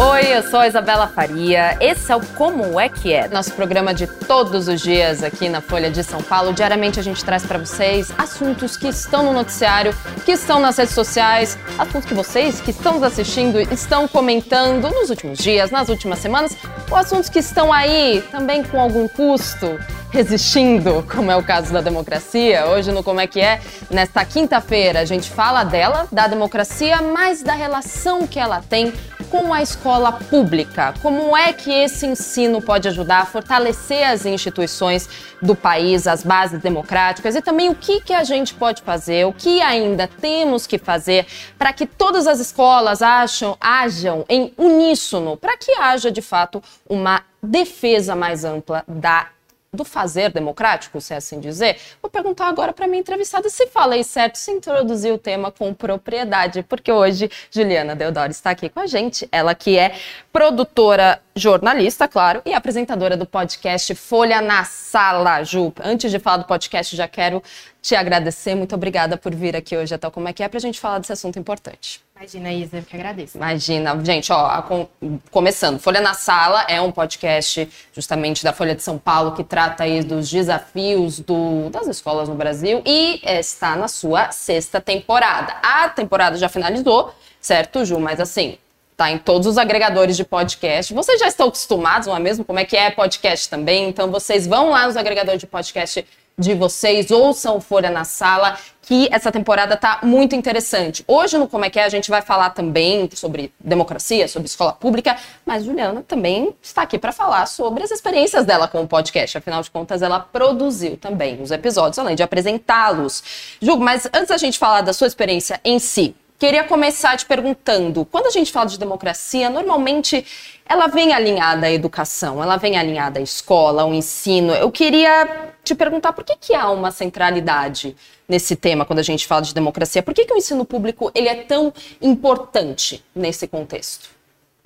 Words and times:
Oi, 0.00 0.32
eu 0.32 0.48
sou 0.48 0.60
a 0.60 0.68
Isabela 0.68 1.08
Faria. 1.08 1.76
Esse 1.80 2.12
é 2.12 2.14
o 2.14 2.20
Como 2.20 2.78
é 2.78 2.88
que 2.88 3.12
é, 3.12 3.26
nosso 3.26 3.52
programa 3.54 3.92
de 3.92 4.06
todos 4.06 4.68
os 4.68 4.80
dias 4.80 5.24
aqui 5.24 5.48
na 5.48 5.60
Folha 5.60 5.90
de 5.90 6.04
São 6.04 6.22
Paulo. 6.22 6.52
Diariamente 6.52 7.00
a 7.00 7.02
gente 7.02 7.24
traz 7.24 7.44
para 7.44 7.58
vocês 7.58 8.12
assuntos 8.16 8.76
que 8.76 8.86
estão 8.86 9.24
no 9.24 9.32
noticiário, 9.32 9.92
que 10.24 10.30
estão 10.30 10.60
nas 10.60 10.76
redes 10.76 10.94
sociais, 10.94 11.58
assuntos 11.76 12.04
que 12.04 12.14
vocês 12.14 12.60
que 12.60 12.70
estão 12.70 12.94
nos 12.94 13.02
assistindo 13.02 13.60
estão 13.72 14.06
comentando 14.06 14.88
nos 14.88 15.10
últimos 15.10 15.36
dias, 15.38 15.72
nas 15.72 15.88
últimas 15.88 16.20
semanas, 16.20 16.56
ou 16.88 16.96
assuntos 16.96 17.28
que 17.28 17.40
estão 17.40 17.72
aí 17.72 18.22
também 18.30 18.62
com 18.62 18.80
algum 18.80 19.08
custo 19.08 19.80
resistindo, 20.12 21.04
como 21.12 21.28
é 21.30 21.36
o 21.36 21.42
caso 21.42 21.72
da 21.72 21.80
democracia. 21.80 22.66
Hoje 22.66 22.92
no 22.92 23.02
Como 23.02 23.18
é 23.18 23.26
que 23.26 23.40
é, 23.40 23.60
nesta 23.90 24.24
quinta-feira, 24.24 25.00
a 25.00 25.04
gente 25.04 25.28
fala 25.28 25.64
dela, 25.64 26.06
da 26.12 26.28
democracia, 26.28 27.02
mas 27.02 27.42
da 27.42 27.54
relação 27.54 28.28
que 28.28 28.38
ela 28.38 28.62
tem 28.62 28.92
com 29.30 29.52
a 29.52 29.62
escola 29.62 30.12
pública. 30.12 30.94
Como 31.02 31.36
é 31.36 31.52
que 31.52 31.70
esse 31.70 32.06
ensino 32.06 32.60
pode 32.60 32.88
ajudar 32.88 33.20
a 33.20 33.26
fortalecer 33.26 34.06
as 34.08 34.26
instituições 34.26 35.08
do 35.40 35.54
país, 35.54 36.06
as 36.06 36.22
bases 36.22 36.60
democráticas 36.60 37.36
e 37.36 37.42
também 37.42 37.68
o 37.68 37.74
que, 37.74 38.00
que 38.00 38.12
a 38.12 38.24
gente 38.24 38.54
pode 38.54 38.82
fazer, 38.82 39.26
o 39.26 39.32
que 39.32 39.60
ainda 39.60 40.08
temos 40.20 40.66
que 40.66 40.78
fazer 40.78 41.26
para 41.58 41.72
que 41.72 41.86
todas 41.86 42.26
as 42.26 42.40
escolas 42.40 43.02
acham, 43.02 43.56
hajam 43.60 44.24
em 44.28 44.52
uníssono, 44.56 45.36
para 45.36 45.56
que 45.56 45.72
haja 45.72 46.10
de 46.10 46.22
fato 46.22 46.62
uma 46.88 47.22
defesa 47.42 48.16
mais 48.16 48.44
ampla 48.44 48.82
da 48.88 49.28
do 49.72 49.84
fazer 49.84 50.32
democrático, 50.32 50.98
se 51.00 51.12
é 51.12 51.18
assim 51.18 51.40
dizer, 51.40 51.78
vou 52.00 52.10
perguntar 52.10 52.48
agora 52.48 52.72
para 52.72 52.86
minha 52.86 53.00
entrevistada 53.00 53.50
se 53.50 53.66
falei 53.66 54.02
certo, 54.02 54.36
se 54.36 54.50
introduziu 54.50 55.14
o 55.14 55.18
tema 55.18 55.50
com 55.52 55.74
propriedade, 55.74 56.62
porque 56.62 56.90
hoje 56.90 57.30
Juliana 57.50 57.94
Deodoro 57.94 58.30
está 58.30 58.50
aqui 58.50 58.70
com 58.70 58.80
a 58.80 58.86
gente, 58.86 59.28
ela 59.30 59.54
que 59.54 59.78
é 59.78 59.94
produtora, 60.32 61.20
jornalista, 61.38 62.08
claro, 62.08 62.42
e 62.44 62.52
apresentadora 62.52 63.16
do 63.16 63.24
podcast 63.24 63.94
Folha 63.94 64.40
na 64.40 64.64
Sala, 64.64 65.42
Ju. 65.44 65.72
Antes 65.82 66.10
de 66.10 66.18
falar 66.18 66.38
do 66.38 66.44
podcast, 66.44 66.94
já 66.96 67.06
quero 67.06 67.42
te 67.80 67.94
agradecer, 67.94 68.54
muito 68.54 68.74
obrigada 68.74 69.16
por 69.16 69.34
vir 69.34 69.56
aqui 69.56 69.76
hoje 69.76 69.94
até 69.94 70.10
Como 70.10 70.28
é 70.28 70.32
que 70.32 70.42
é, 70.42 70.48
para 70.48 70.58
a 70.58 70.60
gente 70.60 70.80
falar 70.80 70.98
desse 70.98 71.12
assunto 71.12 71.38
importante. 71.38 72.02
Imagina, 72.16 72.52
Isa, 72.52 72.78
eu 72.78 72.82
que 72.82 72.96
agradeço. 72.96 73.36
Imagina. 73.36 74.04
Gente, 74.04 74.32
ó, 74.32 74.60
com, 74.62 74.88
começando. 75.30 75.78
Folha 75.78 76.00
na 76.00 76.14
Sala 76.14 76.64
é 76.68 76.80
um 76.80 76.90
podcast 76.90 77.68
justamente 77.94 78.42
da 78.42 78.52
Folha 78.52 78.74
de 78.74 78.82
São 78.82 78.98
Paulo 78.98 79.32
que 79.32 79.44
trata 79.44 79.84
aí 79.84 80.02
dos 80.02 80.28
desafios 80.28 81.20
do, 81.20 81.70
das 81.70 81.86
escolas 81.86 82.28
no 82.28 82.34
Brasil 82.34 82.82
e 82.84 83.20
está 83.24 83.76
na 83.76 83.86
sua 83.86 84.32
sexta 84.32 84.80
temporada. 84.80 85.54
A 85.62 85.88
temporada 85.88 86.36
já 86.36 86.48
finalizou, 86.48 87.14
certo, 87.40 87.84
Ju? 87.84 88.00
Mas 88.00 88.18
assim, 88.18 88.58
tá 88.98 89.12
em 89.12 89.16
todos 89.16 89.46
os 89.46 89.56
agregadores 89.56 90.16
de 90.16 90.24
podcast. 90.24 90.92
Vocês 90.92 91.20
já 91.20 91.28
estão 91.28 91.46
acostumados, 91.46 92.08
não 92.08 92.16
é 92.16 92.18
mesmo? 92.18 92.44
Como 92.44 92.58
é 92.58 92.64
que 92.64 92.76
é 92.76 92.90
podcast 92.90 93.48
também? 93.48 93.88
Então 93.88 94.10
vocês 94.10 94.44
vão 94.44 94.70
lá 94.70 94.88
nos 94.88 94.96
agregadores 94.96 95.38
de 95.40 95.46
podcast 95.46 96.04
de 96.36 96.52
vocês, 96.52 97.08
ouçam 97.12 97.60
Folha 97.60 97.90
na 97.90 98.02
Sala, 98.02 98.58
que 98.82 99.08
essa 99.12 99.30
temporada 99.30 99.76
tá 99.76 100.00
muito 100.02 100.34
interessante. 100.34 101.04
Hoje 101.06 101.38
no 101.38 101.46
Como 101.46 101.64
é 101.64 101.70
que 101.70 101.78
é, 101.78 101.84
a 101.84 101.88
gente 101.88 102.10
vai 102.10 102.22
falar 102.22 102.50
também 102.50 103.08
sobre 103.14 103.52
democracia, 103.60 104.26
sobre 104.26 104.46
escola 104.46 104.72
pública, 104.72 105.16
mas 105.46 105.64
Juliana 105.64 106.02
também 106.02 106.52
está 106.60 106.82
aqui 106.82 106.98
para 106.98 107.12
falar 107.12 107.46
sobre 107.46 107.84
as 107.84 107.92
experiências 107.92 108.44
dela 108.44 108.66
com 108.66 108.82
o 108.82 108.88
podcast. 108.88 109.38
Afinal 109.38 109.62
de 109.62 109.70
contas, 109.70 110.02
ela 110.02 110.18
produziu 110.18 110.96
também 110.96 111.40
os 111.40 111.52
episódios, 111.52 112.00
além 112.00 112.16
de 112.16 112.24
apresentá-los. 112.24 113.22
Ju, 113.62 113.76
mas 113.76 114.06
antes 114.06 114.28
da 114.28 114.36
gente 114.38 114.58
falar 114.58 114.80
da 114.80 114.92
sua 114.92 115.06
experiência 115.06 115.60
em 115.64 115.78
si, 115.78 116.16
Queria 116.38 116.62
começar 116.62 117.16
te 117.16 117.26
perguntando: 117.26 118.04
quando 118.04 118.26
a 118.26 118.30
gente 118.30 118.52
fala 118.52 118.66
de 118.66 118.78
democracia, 118.78 119.50
normalmente 119.50 120.24
ela 120.64 120.86
vem 120.86 121.12
alinhada 121.12 121.66
à 121.66 121.72
educação, 121.72 122.40
ela 122.40 122.56
vem 122.56 122.78
alinhada 122.78 123.18
à 123.18 123.22
escola, 123.22 123.82
ao 123.82 123.92
ensino. 123.92 124.52
Eu 124.52 124.70
queria 124.70 125.52
te 125.64 125.74
perguntar 125.74 126.12
por 126.12 126.22
que, 126.22 126.36
que 126.36 126.54
há 126.54 126.70
uma 126.70 126.92
centralidade 126.92 127.96
nesse 128.28 128.54
tema 128.54 128.84
quando 128.84 129.00
a 129.00 129.02
gente 129.02 129.26
fala 129.26 129.42
de 129.42 129.52
democracia? 129.52 130.00
Por 130.00 130.14
que, 130.14 130.24
que 130.24 130.32
o 130.32 130.36
ensino 130.36 130.64
público 130.64 131.10
ele 131.12 131.28
é 131.28 131.34
tão 131.34 131.74
importante 132.00 133.04
nesse 133.12 133.48
contexto? 133.48 134.17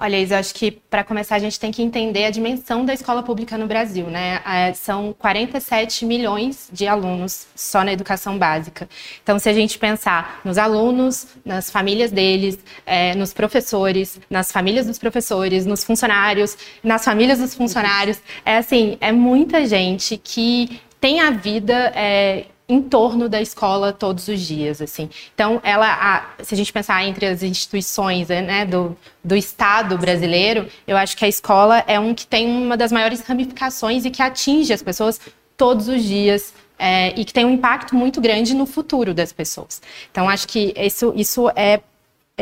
Olha, 0.05 0.19
Isa, 0.19 0.41
acho 0.41 0.53
que 0.53 0.73
para 0.73 1.05
começar 1.05 1.37
a 1.37 1.39
gente 1.39 1.61
tem 1.61 1.71
que 1.71 1.81
entender 1.81 2.25
a 2.25 2.31
dimensão 2.31 2.85
da 2.85 2.93
escola 2.93 3.23
pública 3.23 3.57
no 3.57 3.69
Brasil, 3.69 4.07
né? 4.09 4.43
É, 4.45 4.73
são 4.73 5.15
47 5.17 6.05
milhões 6.05 6.69
de 6.73 6.89
alunos 6.89 7.47
só 7.55 7.85
na 7.85 7.93
educação 7.93 8.37
básica. 8.37 8.89
Então, 9.23 9.39
se 9.39 9.49
a 9.49 9.53
gente 9.53 9.79
pensar 9.79 10.41
nos 10.45 10.59
alunos, 10.59 11.29
nas 11.45 11.71
famílias 11.71 12.11
deles, 12.11 12.59
é, 12.85 13.15
nos 13.15 13.33
professores, 13.33 14.19
nas 14.29 14.51
famílias 14.51 14.89
dos 14.89 14.99
professores, 14.99 15.65
nos 15.65 15.85
funcionários, 15.85 16.59
nas 16.83 17.05
famílias 17.05 17.39
dos 17.39 17.55
funcionários, 17.55 18.21
é 18.45 18.57
assim, 18.57 18.99
é 19.01 19.13
muita 19.13 19.65
gente 19.67 20.17
que 20.17 20.81
tem 21.01 21.21
a 21.21 21.31
vida 21.31 21.93
é, 21.95 22.47
em 22.69 22.81
torno 22.81 23.29
da 23.29 23.41
escola 23.41 23.93
todos 23.93 24.29
os 24.29 24.41
dias, 24.41 24.81
assim. 24.81 25.11
Então, 25.35 25.61
ela, 25.63 25.87
a, 25.87 26.45
se 26.45 26.55
a 26.55 26.57
gente 26.57 26.73
pensar 26.73 27.05
entre 27.05 27.27
as 27.27 27.43
instituições 27.43 28.29
né, 28.29 28.65
do, 28.65 28.97
do 29.23 29.37
Estado 29.37 29.99
brasileiro, 29.99 30.67
eu 30.87 30.97
acho 30.97 31.17
que 31.17 31.25
a 31.25 31.29
escola 31.29 31.85
é 31.87 31.99
um 31.99 32.15
que 32.15 32.27
tem 32.27 32.49
uma 32.49 32.77
das 32.77 32.93
maiores 32.93 33.21
ramificações 33.21 34.05
e 34.05 34.11
que 34.11 34.23
atinge 34.23 34.73
as 34.73 34.83
pessoas 34.83 35.21
todos 35.57 35.89
os 35.89 36.03
dias 36.03 36.55
é, 36.79 37.19
e 37.19 37.25
que 37.25 37.33
tem 37.33 37.45
um 37.45 37.51
impacto 37.51 37.95
muito 37.95 38.21
grande 38.21 38.55
no 38.55 38.67
futuro 38.67 39.13
das 39.13 39.33
pessoas. 39.33 39.83
Então, 40.11 40.29
acho 40.29 40.49
que 40.49 40.73
isso, 40.77 41.13
isso 41.17 41.51
é 41.55 41.81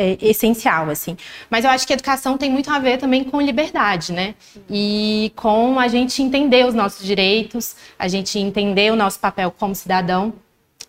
é, 0.01 0.17
essencial, 0.19 0.89
assim. 0.89 1.15
Mas 1.49 1.63
eu 1.63 1.71
acho 1.71 1.85
que 1.85 1.93
educação 1.93 2.37
tem 2.37 2.49
muito 2.49 2.71
a 2.71 2.79
ver 2.79 2.97
também 2.97 3.23
com 3.23 3.39
liberdade, 3.39 4.11
né? 4.11 4.33
E 4.69 5.31
com 5.35 5.79
a 5.79 5.87
gente 5.87 6.23
entender 6.23 6.65
os 6.65 6.73
nossos 6.73 7.05
direitos, 7.05 7.75
a 7.99 8.07
gente 8.07 8.39
entender 8.39 8.91
o 8.91 8.95
nosso 8.95 9.19
papel 9.19 9.51
como 9.51 9.75
cidadão. 9.75 10.33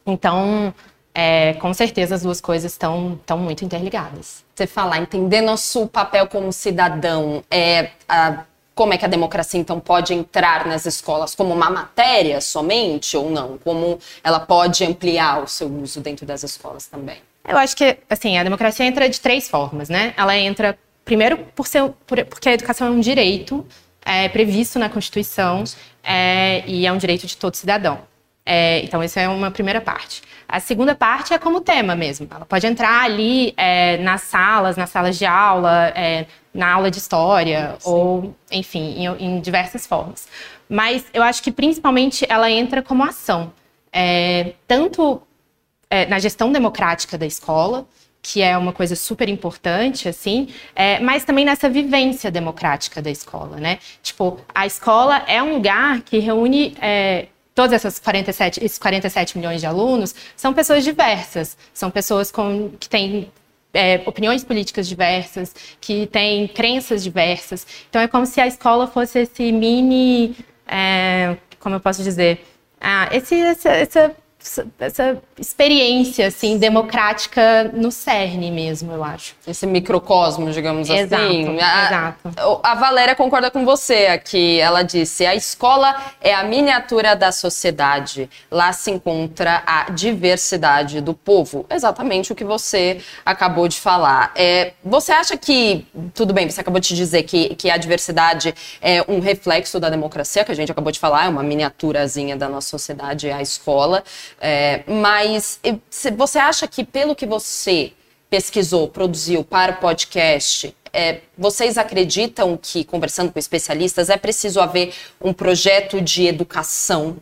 Então, 0.06 0.74
é, 1.14 1.52
com 1.54 1.74
certeza 1.74 2.14
as 2.14 2.22
duas 2.22 2.40
coisas 2.40 2.72
estão 2.72 3.18
muito 3.38 3.64
interligadas. 3.64 4.44
Você 4.54 4.66
falar, 4.66 4.98
entender 4.98 5.42
nosso 5.42 5.86
papel 5.86 6.26
como 6.26 6.52
cidadão, 6.52 7.44
é, 7.50 7.90
a, 8.08 8.44
como 8.74 8.94
é 8.94 8.98
que 8.98 9.04
a 9.04 9.08
democracia 9.08 9.60
então 9.60 9.78
pode 9.78 10.14
entrar 10.14 10.66
nas 10.66 10.86
escolas 10.86 11.34
como 11.34 11.52
uma 11.52 11.68
matéria 11.68 12.40
somente 12.40 13.16
ou 13.16 13.30
não? 13.30 13.58
Como 13.58 13.98
ela 14.24 14.40
pode 14.40 14.84
ampliar 14.84 15.42
o 15.42 15.46
seu 15.46 15.68
uso 15.68 16.00
dentro 16.00 16.24
das 16.24 16.42
escolas 16.42 16.86
também? 16.86 17.20
Eu 17.46 17.58
acho 17.58 17.76
que, 17.76 17.98
assim, 18.08 18.38
a 18.38 18.44
democracia 18.44 18.86
entra 18.86 19.08
de 19.08 19.20
três 19.20 19.48
formas, 19.48 19.88
né? 19.88 20.14
Ela 20.16 20.36
entra, 20.36 20.78
primeiro, 21.04 21.38
por 21.54 21.66
ser, 21.66 21.82
por, 22.06 22.24
porque 22.26 22.48
a 22.48 22.52
educação 22.52 22.86
é 22.86 22.90
um 22.90 23.00
direito 23.00 23.66
é, 24.04 24.28
previsto 24.28 24.78
na 24.78 24.88
Constituição 24.88 25.64
é, 26.02 26.62
e 26.66 26.86
é 26.86 26.92
um 26.92 26.98
direito 26.98 27.26
de 27.26 27.36
todo 27.36 27.54
cidadão. 27.54 28.00
É, 28.44 28.80
então, 28.80 29.02
essa 29.02 29.20
é 29.20 29.28
uma 29.28 29.50
primeira 29.50 29.80
parte. 29.80 30.22
A 30.48 30.60
segunda 30.60 30.94
parte 30.94 31.32
é 31.32 31.38
como 31.38 31.60
tema 31.60 31.94
mesmo. 31.94 32.28
Ela 32.30 32.44
pode 32.44 32.66
entrar 32.66 33.04
ali 33.04 33.54
é, 33.56 33.96
nas 33.98 34.22
salas, 34.22 34.76
nas 34.76 34.90
salas 34.90 35.16
de 35.16 35.24
aula, 35.24 35.88
é, 35.96 36.26
na 36.52 36.72
aula 36.72 36.90
de 36.90 36.98
história, 36.98 37.76
Sim. 37.78 37.90
ou, 37.90 38.36
enfim, 38.50 39.06
em, 39.06 39.24
em, 39.24 39.40
diversas 39.40 39.86
formas. 39.86 40.28
Mas 40.68 41.04
eu 41.14 41.22
acho 41.22 41.42
que 41.42 41.50
principalmente 41.50 42.26
ela 42.28 42.50
entra 42.50 42.82
como 42.82 43.02
ação. 43.04 43.52
É, 43.92 44.52
tanto 44.66 45.22
é, 45.92 46.06
na 46.06 46.18
gestão 46.18 46.50
democrática 46.50 47.18
da 47.18 47.26
escola, 47.26 47.86
que 48.22 48.40
é 48.40 48.56
uma 48.56 48.72
coisa 48.72 48.96
super 48.96 49.28
importante, 49.28 50.08
assim, 50.08 50.48
é, 50.74 50.98
mas 51.00 51.22
também 51.22 51.44
nessa 51.44 51.68
vivência 51.68 52.30
democrática 52.30 53.02
da 53.02 53.10
escola, 53.10 53.58
né? 53.58 53.78
Tipo, 54.02 54.40
a 54.54 54.66
escola 54.66 55.18
é 55.26 55.42
um 55.42 55.52
lugar 55.52 56.00
que 56.00 56.18
reúne 56.18 56.74
é, 56.80 57.26
essas 57.54 57.98
47, 57.98 58.64
esses 58.64 58.78
47 58.78 59.36
milhões 59.36 59.60
de 59.60 59.66
alunos, 59.66 60.14
são 60.34 60.54
pessoas 60.54 60.82
diversas, 60.82 61.58
são 61.74 61.90
pessoas 61.90 62.30
com, 62.30 62.70
que 62.80 62.88
têm 62.88 63.30
é, 63.74 64.00
opiniões 64.06 64.42
políticas 64.42 64.88
diversas, 64.88 65.54
que 65.78 66.06
têm 66.06 66.48
crenças 66.48 67.02
diversas. 67.02 67.66
Então 67.90 68.00
é 68.00 68.08
como 68.08 68.24
se 68.24 68.40
a 68.40 68.46
escola 68.46 68.86
fosse 68.86 69.18
esse 69.18 69.52
mini, 69.52 70.34
é, 70.66 71.36
como 71.60 71.74
eu 71.74 71.80
posso 71.80 72.02
dizer, 72.02 72.42
ah, 72.80 73.10
esse, 73.12 73.34
essa 73.34 74.16
essa 74.78 75.18
experiência 75.38 76.26
assim 76.26 76.58
democrática 76.58 77.70
no 77.72 77.90
cerne 77.90 78.50
mesmo, 78.50 78.92
eu 78.92 79.04
acho. 79.04 79.34
Esse 79.46 79.66
microcosmo, 79.66 80.50
digamos 80.50 80.88
exato, 80.90 81.22
assim. 81.22 81.60
A, 81.60 81.86
exato. 81.86 82.60
A 82.62 82.74
Valéria 82.74 83.14
concorda 83.14 83.50
com 83.50 83.64
você 83.64 84.06
aqui. 84.06 84.58
Ela 84.60 84.82
disse: 84.82 85.24
a 85.24 85.34
escola 85.34 85.96
é 86.20 86.34
a 86.34 86.42
miniatura 86.42 87.14
da 87.14 87.30
sociedade. 87.32 88.28
Lá 88.50 88.72
se 88.72 88.90
encontra 88.90 89.62
a 89.66 89.90
diversidade 89.90 91.00
do 91.00 91.14
povo. 91.14 91.64
Exatamente 91.70 92.32
o 92.32 92.34
que 92.34 92.44
você 92.44 93.00
acabou 93.24 93.68
de 93.68 93.78
falar. 93.78 94.32
É, 94.34 94.72
você 94.84 95.12
acha 95.12 95.36
que 95.36 95.86
tudo 96.14 96.32
bem? 96.32 96.48
Você 96.48 96.60
acabou 96.60 96.80
de 96.80 96.94
dizer 96.94 97.22
que, 97.22 97.54
que 97.54 97.70
a 97.70 97.76
diversidade 97.76 98.54
é 98.80 99.04
um 99.08 99.20
reflexo 99.20 99.78
da 99.78 99.88
democracia, 99.88 100.44
que 100.44 100.52
a 100.52 100.54
gente 100.54 100.72
acabou 100.72 100.92
de 100.92 100.98
falar, 100.98 101.26
é 101.26 101.28
uma 101.28 101.42
miniaturazinha 101.42 102.36
da 102.36 102.48
nossa 102.48 102.68
sociedade, 102.68 103.28
é 103.28 103.32
a 103.32 103.42
escola. 103.42 104.02
É, 104.44 104.82
mas 104.88 105.60
você 106.16 106.36
acha 106.36 106.66
que, 106.66 106.82
pelo 106.82 107.14
que 107.14 107.24
você 107.24 107.92
pesquisou, 108.28 108.88
produziu 108.88 109.44
para 109.44 109.70
o 109.70 109.76
podcast, 109.76 110.74
é, 110.92 111.20
vocês 111.38 111.78
acreditam 111.78 112.58
que, 112.60 112.82
conversando 112.82 113.30
com 113.30 113.38
especialistas, 113.38 114.10
é 114.10 114.16
preciso 114.16 114.60
haver 114.60 114.92
um 115.20 115.32
projeto 115.32 116.00
de 116.00 116.26
educação 116.26 117.18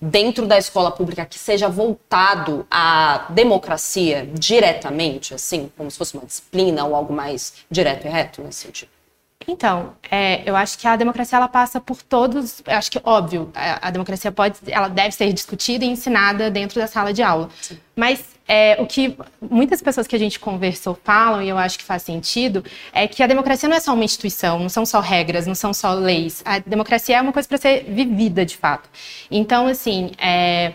dentro 0.00 0.46
da 0.46 0.56
escola 0.56 0.90
pública 0.90 1.26
que 1.26 1.38
seja 1.38 1.68
voltado 1.68 2.66
à 2.70 3.26
democracia 3.28 4.26
diretamente, 4.32 5.34
assim, 5.34 5.70
como 5.76 5.90
se 5.90 5.98
fosse 5.98 6.14
uma 6.14 6.24
disciplina 6.24 6.86
ou 6.86 6.96
algo 6.96 7.12
mais 7.12 7.52
direto 7.70 8.06
e 8.06 8.10
reto 8.10 8.42
nesse 8.42 8.60
sentido? 8.60 9.01
Então, 9.46 9.94
é, 10.10 10.42
eu 10.48 10.54
acho 10.54 10.78
que 10.78 10.86
a 10.86 10.96
democracia 10.96 11.36
ela 11.36 11.48
passa 11.48 11.80
por 11.80 12.02
todos. 12.02 12.62
Eu 12.66 12.76
acho 12.76 12.90
que 12.90 13.00
óbvio, 13.02 13.50
a, 13.54 13.88
a, 13.88 13.90
democracia 13.90 14.30
pode, 14.30 14.58
ela 14.68 14.88
deve 14.88 15.12
ser 15.12 15.32
discutida 15.32 15.84
e 15.84 15.88
ensinada 15.88 16.50
dentro 16.50 16.80
da 16.80 16.86
sala 16.86 17.12
de 17.12 17.22
aula. 17.22 17.48
Sim. 17.60 17.78
Mas 17.96 18.24
é, 18.46 18.76
o 18.80 18.86
que 18.86 19.16
muitas 19.40 19.80
pessoas 19.80 20.06
que 20.06 20.16
a 20.16 20.18
gente 20.18 20.38
conversou 20.38 20.98
falam 21.02 21.42
e 21.42 21.48
eu 21.48 21.58
acho 21.58 21.78
que 21.78 21.84
faz 21.84 22.02
sentido 22.02 22.64
é 22.92 23.06
que 23.06 23.22
a 23.22 23.26
democracia 23.26 23.68
não 23.68 23.76
é 23.76 23.80
só 23.80 23.94
uma 23.94 24.04
instituição, 24.04 24.58
não 24.58 24.68
são 24.68 24.84
só 24.84 25.00
regras, 25.00 25.46
não 25.46 25.54
são 25.54 25.72
só 25.72 25.94
leis. 25.94 26.42
A 26.44 26.58
democracia 26.58 27.16
é 27.16 27.20
uma 27.20 27.32
coisa 27.32 27.48
para 27.48 27.58
ser 27.58 27.84
vivida 27.84 28.44
de 28.44 28.56
fato. 28.56 28.88
Então, 29.30 29.66
assim, 29.66 30.10
é, 30.18 30.72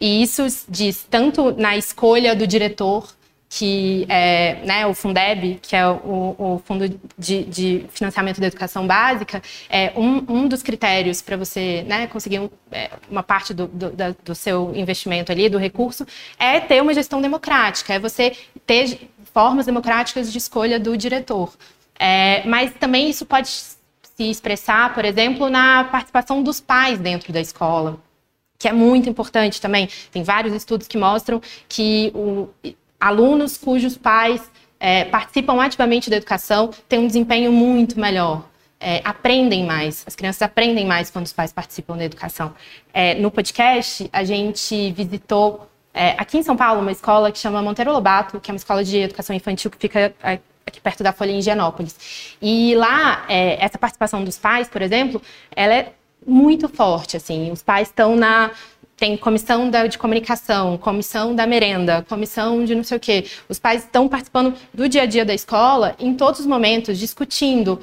e 0.00 0.22
isso 0.22 0.46
diz 0.68 1.06
tanto 1.08 1.52
na 1.52 1.76
escolha 1.76 2.34
do 2.34 2.46
diretor 2.46 3.08
que 3.48 4.04
é 4.08 4.56
né, 4.64 4.86
o 4.86 4.92
Fundeb, 4.92 5.58
que 5.62 5.74
é 5.74 5.88
o, 5.88 6.34
o 6.38 6.62
Fundo 6.64 6.88
de, 7.16 7.44
de, 7.44 7.86
Financiamento 7.90 8.40
da 8.40 8.46
Educação 8.46 8.86
Básica, 8.86 9.42
é 9.70 9.92
um, 9.96 10.24
um 10.28 10.48
dos 10.48 10.62
critérios 10.62 11.22
para 11.22 11.36
você 11.36 11.82
né, 11.88 12.06
conseguir 12.06 12.40
um, 12.40 12.50
é, 12.70 12.90
uma 13.10 13.22
parte 13.22 13.54
do, 13.54 13.66
do, 13.66 13.90
da, 13.90 14.14
do, 14.22 14.34
seu 14.34 14.72
investimento 14.74 15.32
ali, 15.32 15.48
do 15.48 15.56
recurso, 15.56 16.06
é 16.38 16.60
ter 16.60 16.82
uma 16.82 16.92
gestão 16.92 17.22
democrática, 17.22 17.94
é 17.94 17.98
você 17.98 18.36
ter 18.66 19.08
formas 19.32 19.64
democráticas 19.64 20.30
de 20.30 20.36
escolha 20.36 20.78
do 20.78 20.96
diretor. 20.96 21.54
É, 21.98 22.46
mas 22.46 22.72
também 22.74 23.08
isso 23.08 23.24
pode 23.24 23.48
se 23.48 23.78
expressar, 24.18 24.94
por 24.94 25.04
exemplo, 25.04 25.48
na 25.48 25.84
participação 25.84 26.42
dos 26.42 26.60
pais 26.60 26.98
dentro 26.98 27.32
da 27.32 27.40
escola, 27.40 27.98
que 28.58 28.68
é 28.68 28.72
muito 28.72 29.08
importante 29.08 29.60
também. 29.60 29.88
Tem 30.12 30.22
vários 30.22 30.52
estudos 30.52 30.86
que 30.86 30.98
mostram 30.98 31.40
que 31.68 32.12
o 32.14 32.48
alunos 33.00 33.56
cujos 33.56 33.96
pais 33.96 34.42
é, 34.80 35.04
participam 35.04 35.60
ativamente 35.60 36.08
da 36.08 36.16
educação 36.16 36.70
têm 36.88 37.00
um 37.00 37.06
desempenho 37.06 37.52
muito 37.52 37.98
melhor. 37.98 38.44
É, 38.80 39.00
aprendem 39.04 39.66
mais, 39.66 40.04
as 40.06 40.14
crianças 40.14 40.40
aprendem 40.40 40.86
mais 40.86 41.10
quando 41.10 41.26
os 41.26 41.32
pais 41.32 41.52
participam 41.52 41.96
da 41.96 42.04
educação. 42.04 42.54
É, 42.92 43.14
no 43.14 43.28
podcast, 43.28 44.08
a 44.12 44.22
gente 44.22 44.92
visitou 44.92 45.68
é, 45.92 46.10
aqui 46.16 46.38
em 46.38 46.44
São 46.44 46.56
Paulo 46.56 46.80
uma 46.80 46.92
escola 46.92 47.32
que 47.32 47.38
chama 47.38 47.60
Monteiro 47.60 47.90
Lobato, 47.90 48.38
que 48.38 48.50
é 48.50 48.52
uma 48.52 48.56
escola 48.56 48.84
de 48.84 48.98
educação 48.98 49.34
infantil 49.34 49.68
que 49.68 49.78
fica 49.78 50.14
é, 50.22 50.38
aqui 50.64 50.80
perto 50.80 51.02
da 51.02 51.12
Folha 51.12 51.32
em 51.32 51.38
Higienópolis. 51.38 52.36
E 52.40 52.76
lá, 52.76 53.24
é, 53.28 53.62
essa 53.62 53.78
participação 53.78 54.22
dos 54.22 54.38
pais, 54.38 54.68
por 54.68 54.80
exemplo, 54.80 55.20
ela 55.56 55.74
é 55.74 55.92
muito 56.24 56.68
forte, 56.68 57.16
assim. 57.16 57.50
Os 57.50 57.62
pais 57.62 57.88
estão 57.88 58.14
na 58.14 58.52
tem 58.98 59.16
comissão 59.16 59.70
da, 59.70 59.86
de 59.86 59.96
comunicação, 59.96 60.76
comissão 60.76 61.34
da 61.34 61.46
merenda, 61.46 62.04
comissão 62.08 62.64
de 62.64 62.74
não 62.74 62.82
sei 62.82 62.96
o 62.96 63.00
quê. 63.00 63.24
Os 63.48 63.58
pais 63.58 63.84
estão 63.84 64.08
participando 64.08 64.54
do 64.74 64.88
dia 64.88 65.02
a 65.02 65.06
dia 65.06 65.24
da 65.24 65.32
escola 65.32 65.94
em 66.00 66.14
todos 66.14 66.40
os 66.40 66.46
momentos, 66.46 66.98
discutindo, 66.98 67.80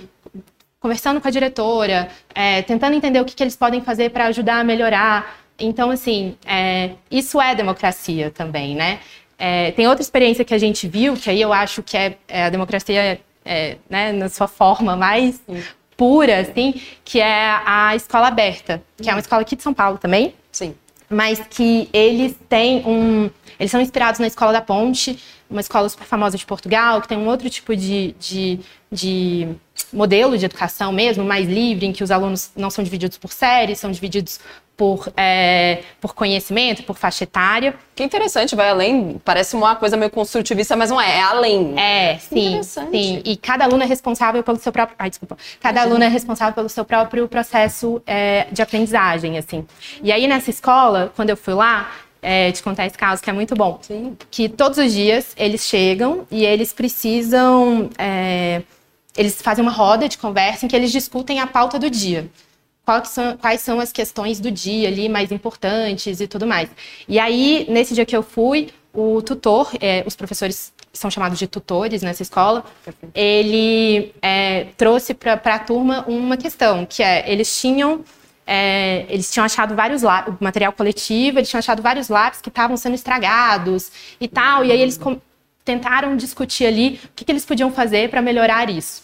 conversando 0.78 1.22
com 1.22 1.28
a 1.28 1.32
diretora, 1.32 2.10
é, 2.34 2.62
tentando 2.64 2.96
entender 2.96 3.22
o 3.22 3.26
que, 3.26 3.34
que, 3.34 3.42
eles 3.42 3.56
podem 3.56 3.82
fazer 3.82 4.10
para 4.12 4.26
ajudar 4.26 4.60
a 4.60 4.64
melhorar. 4.64 5.38
Então, 5.58 5.90
assim, 5.90 6.36
é, 6.46 6.92
isso 7.10 7.42
é 7.42 7.56
democracia 7.56 8.30
também, 8.30 8.76
né? 8.76 9.00
É, 9.38 9.72
tem 9.72 9.88
outra 9.88 10.02
experiência 10.02 10.44
que 10.44 10.54
a 10.54 10.58
gente 10.58 10.86
viu, 10.86 11.16
que 11.16 11.30
aí 11.30 11.40
eu 11.40 11.54
acho 11.54 11.82
que 11.82 11.96
é, 11.96 12.18
é 12.28 12.44
a 12.44 12.50
democracia 12.50 13.22
é, 13.46 13.78
né, 13.90 14.12
na 14.12 14.28
sua 14.28 14.50
forma 14.50 14.98
mais 14.98 15.42
Sim. 15.48 15.64
pura, 15.96 16.42
assim, 16.42 16.74
que 17.06 17.22
é 17.22 17.58
a 17.66 17.96
escola 17.96 18.28
aberta, 18.28 18.84
que 19.02 19.10
é 19.10 19.14
uma 19.14 19.20
escola 19.22 19.44
aqui 19.44 19.56
de 19.56 19.64
São 19.64 19.74
Paulo 19.74 19.98
também. 19.98 20.34
Sim 20.52 20.76
mas 21.10 21.42
que 21.50 21.90
eles 21.94 22.36
têm 22.50 22.86
um. 22.86 23.30
Eles 23.60 23.72
são 23.72 23.80
inspirados 23.82 24.20
na 24.20 24.28
Escola 24.28 24.52
da 24.52 24.62
Ponte, 24.62 25.18
uma 25.50 25.62
escola 25.62 25.88
super 25.90 26.06
famosa 26.06 26.38
de 26.38 26.46
Portugal, 26.46 27.02
que 27.02 27.08
tem 27.08 27.18
um 27.18 27.28
outro 27.28 27.50
tipo 27.50 27.76
de, 27.76 28.16
de, 28.20 28.60
de 28.92 29.48
modelo 29.94 30.38
de 30.38 30.46
educação 30.46 30.92
mesmo, 30.92 31.24
mais 31.24 31.48
livre, 31.48 31.86
em 31.86 31.94
que 31.94 32.04
os 32.04 32.12
alunos 32.12 32.52
não 32.56 32.70
são 32.70 32.84
divididos 32.84 33.18
por 33.18 33.32
séries, 33.32 33.80
são 33.80 33.92
divididos 33.92 34.40
por, 34.76 35.12
é, 35.16 35.84
por 36.02 36.14
conhecimento, 36.14 36.84
por 36.84 36.98
faixa 36.98 37.24
etária. 37.24 37.76
Que 37.96 38.04
interessante, 38.04 38.56
vai 38.56 38.70
além, 38.70 39.22
parece 39.24 39.56
uma 39.56 39.76
coisa 39.76 39.96
meio 39.96 40.12
construtivista, 40.12 40.76
mas 40.76 40.90
não 40.90 41.00
é, 41.00 41.18
é 41.18 41.22
além. 41.22 41.80
É, 41.80 42.18
sim, 42.18 42.62
sim. 42.64 43.22
E 43.24 43.38
cada 43.38 43.64
aluno 43.64 43.84
é 43.84 43.86
responsável 43.86 44.44
pelo 44.44 44.58
seu 44.58 44.72
próprio, 44.72 44.96
ai, 45.00 45.10
desculpa, 45.10 45.38
cada 45.62 45.82
aluno 45.82 46.04
é 46.04 46.08
responsável 46.08 46.54
pelo 46.54 46.70
seu 46.70 46.84
próprio 46.84 47.28
processo 47.28 48.02
é, 48.06 48.48
de 48.52 48.62
aprendizagem, 48.62 49.38
assim. 49.38 49.66
E 50.04 50.12
aí 50.12 50.28
nessa 50.28 50.50
escola, 50.50 51.14
quando 51.16 51.30
eu 51.30 51.38
fui 51.38 51.54
lá, 51.54 51.92
é, 52.26 52.52
te 52.52 52.64
contar 52.64 52.88
esse 52.88 52.98
caso 52.98 53.22
que 53.22 53.30
é 53.30 53.34
muito 53.34 53.56
bom, 53.56 53.80
sim. 53.82 54.18
que 54.32 54.50
todos 54.50 54.80
os 54.80 54.92
dias 54.92 55.34
eles 55.38 55.62
chegam 55.62 56.26
e 56.32 56.44
eles 56.44 56.74
precisam 56.74 57.90
é, 57.98 58.64
eles 59.16 59.42
fazem 59.42 59.62
uma 59.62 59.72
roda 59.72 60.10
de 60.10 60.18
conversa 60.18 60.66
em 60.66 60.68
que 60.68 60.76
eles 60.76 60.92
discutem 60.92 61.40
a 61.40 61.46
pauta 61.46 61.78
do 61.78 61.90
dia 61.90 62.30
quais 62.86 63.10
são, 63.10 63.38
quais 63.38 63.62
são 63.62 63.80
as 63.80 63.92
questões 63.92 64.40
do 64.40 64.52
dia 64.52 64.88
ali 64.88 65.10
mais 65.10 65.32
importantes 65.32 66.22
e 66.22 66.28
tudo 66.28 66.46
mais. 66.46 66.70
E 67.08 67.20
aí, 67.20 67.66
nesse 67.68 67.96
dia 67.96 68.06
que 68.06 68.16
eu 68.16 68.22
fui, 68.22 68.70
o 68.94 69.22
tutor, 69.22 69.72
é, 69.82 70.04
os 70.06 70.16
professores 70.16 70.72
são 70.94 71.12
chamados 71.12 71.38
de 71.38 71.48
tutores 71.48 72.02
nessa 72.02 72.22
escola, 72.22 72.64
ele 73.14 74.14
é, 74.22 74.68
trouxe 74.78 75.14
para 75.14 75.34
a 75.34 75.60
turma 75.60 76.06
uma 76.08 76.38
questão, 76.38 76.86
que 76.86 77.04
é, 77.04 77.30
eles 77.30 77.60
tinham 77.60 78.04
é, 78.46 79.06
eles 79.10 79.32
tinham 79.32 79.46
achado 79.46 79.76
vários 79.76 80.02
lápis, 80.02 80.36
material 80.40 80.72
coletivo, 80.72 81.40
eles 81.40 81.50
tinham 81.50 81.60
achado 81.60 81.82
vários 81.82 82.10
lápis 82.10 82.42
que 82.42 82.50
estavam 82.50 82.78
sendo 82.78 82.96
estragados 82.96 83.92
e 84.20 84.28
tal, 84.28 84.64
e 84.64 84.72
aí 84.72 84.82
eles 84.82 85.00
tentaram 85.64 86.16
discutir 86.16 86.66
ali 86.66 87.00
o 87.06 87.10
que, 87.16 87.26
que 87.26 87.32
eles 87.32 87.46
podiam 87.46 87.72
fazer 87.72 88.10
para 88.10 88.22
melhorar 88.22 88.70
isso. 88.70 89.04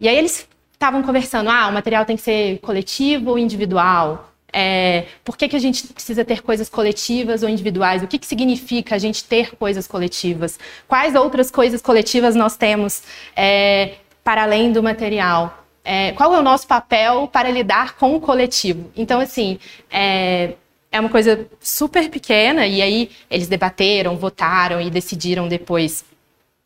E 0.00 0.08
aí 0.08 0.16
eles 0.16 0.48
estavam 0.72 1.02
conversando, 1.02 1.48
ah, 1.48 1.68
o 1.68 1.72
material 1.72 2.04
tem 2.04 2.16
que 2.16 2.22
ser 2.22 2.58
coletivo 2.58 3.30
ou 3.30 3.38
individual? 3.38 4.32
É, 4.52 5.06
por 5.24 5.36
que, 5.36 5.48
que 5.48 5.56
a 5.56 5.58
gente 5.58 5.86
precisa 5.86 6.24
ter 6.24 6.42
coisas 6.42 6.68
coletivas 6.68 7.42
ou 7.42 7.48
individuais? 7.48 8.02
O 8.02 8.06
que, 8.06 8.18
que 8.18 8.26
significa 8.26 8.94
a 8.94 8.98
gente 8.98 9.24
ter 9.24 9.54
coisas 9.56 9.86
coletivas? 9.86 10.58
Quais 10.88 11.14
outras 11.14 11.50
coisas 11.50 11.80
coletivas 11.80 12.34
nós 12.34 12.56
temos 12.56 13.02
é, 13.34 13.94
para 14.24 14.42
além 14.42 14.72
do 14.72 14.82
material? 14.82 15.65
É, 15.88 16.10
qual 16.12 16.34
é 16.34 16.38
o 16.40 16.42
nosso 16.42 16.66
papel 16.66 17.28
para 17.28 17.48
lidar 17.48 17.94
com 17.94 18.16
o 18.16 18.20
coletivo? 18.20 18.90
Então, 18.96 19.20
assim, 19.20 19.56
é, 19.88 20.54
é 20.90 20.98
uma 20.98 21.08
coisa 21.08 21.46
super 21.60 22.10
pequena, 22.10 22.66
e 22.66 22.82
aí 22.82 23.10
eles 23.30 23.46
debateram, 23.46 24.16
votaram 24.16 24.80
e 24.80 24.90
decidiram 24.90 25.46
depois 25.46 26.04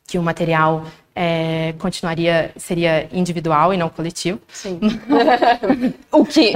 que 0.06 0.18
o 0.18 0.22
material 0.22 0.86
é, 1.14 1.74
continuaria, 1.78 2.50
seria 2.56 3.08
individual 3.12 3.74
e 3.74 3.76
não 3.76 3.90
coletivo. 3.90 4.40
Sim. 4.48 4.80
o 6.10 6.24
que, 6.24 6.54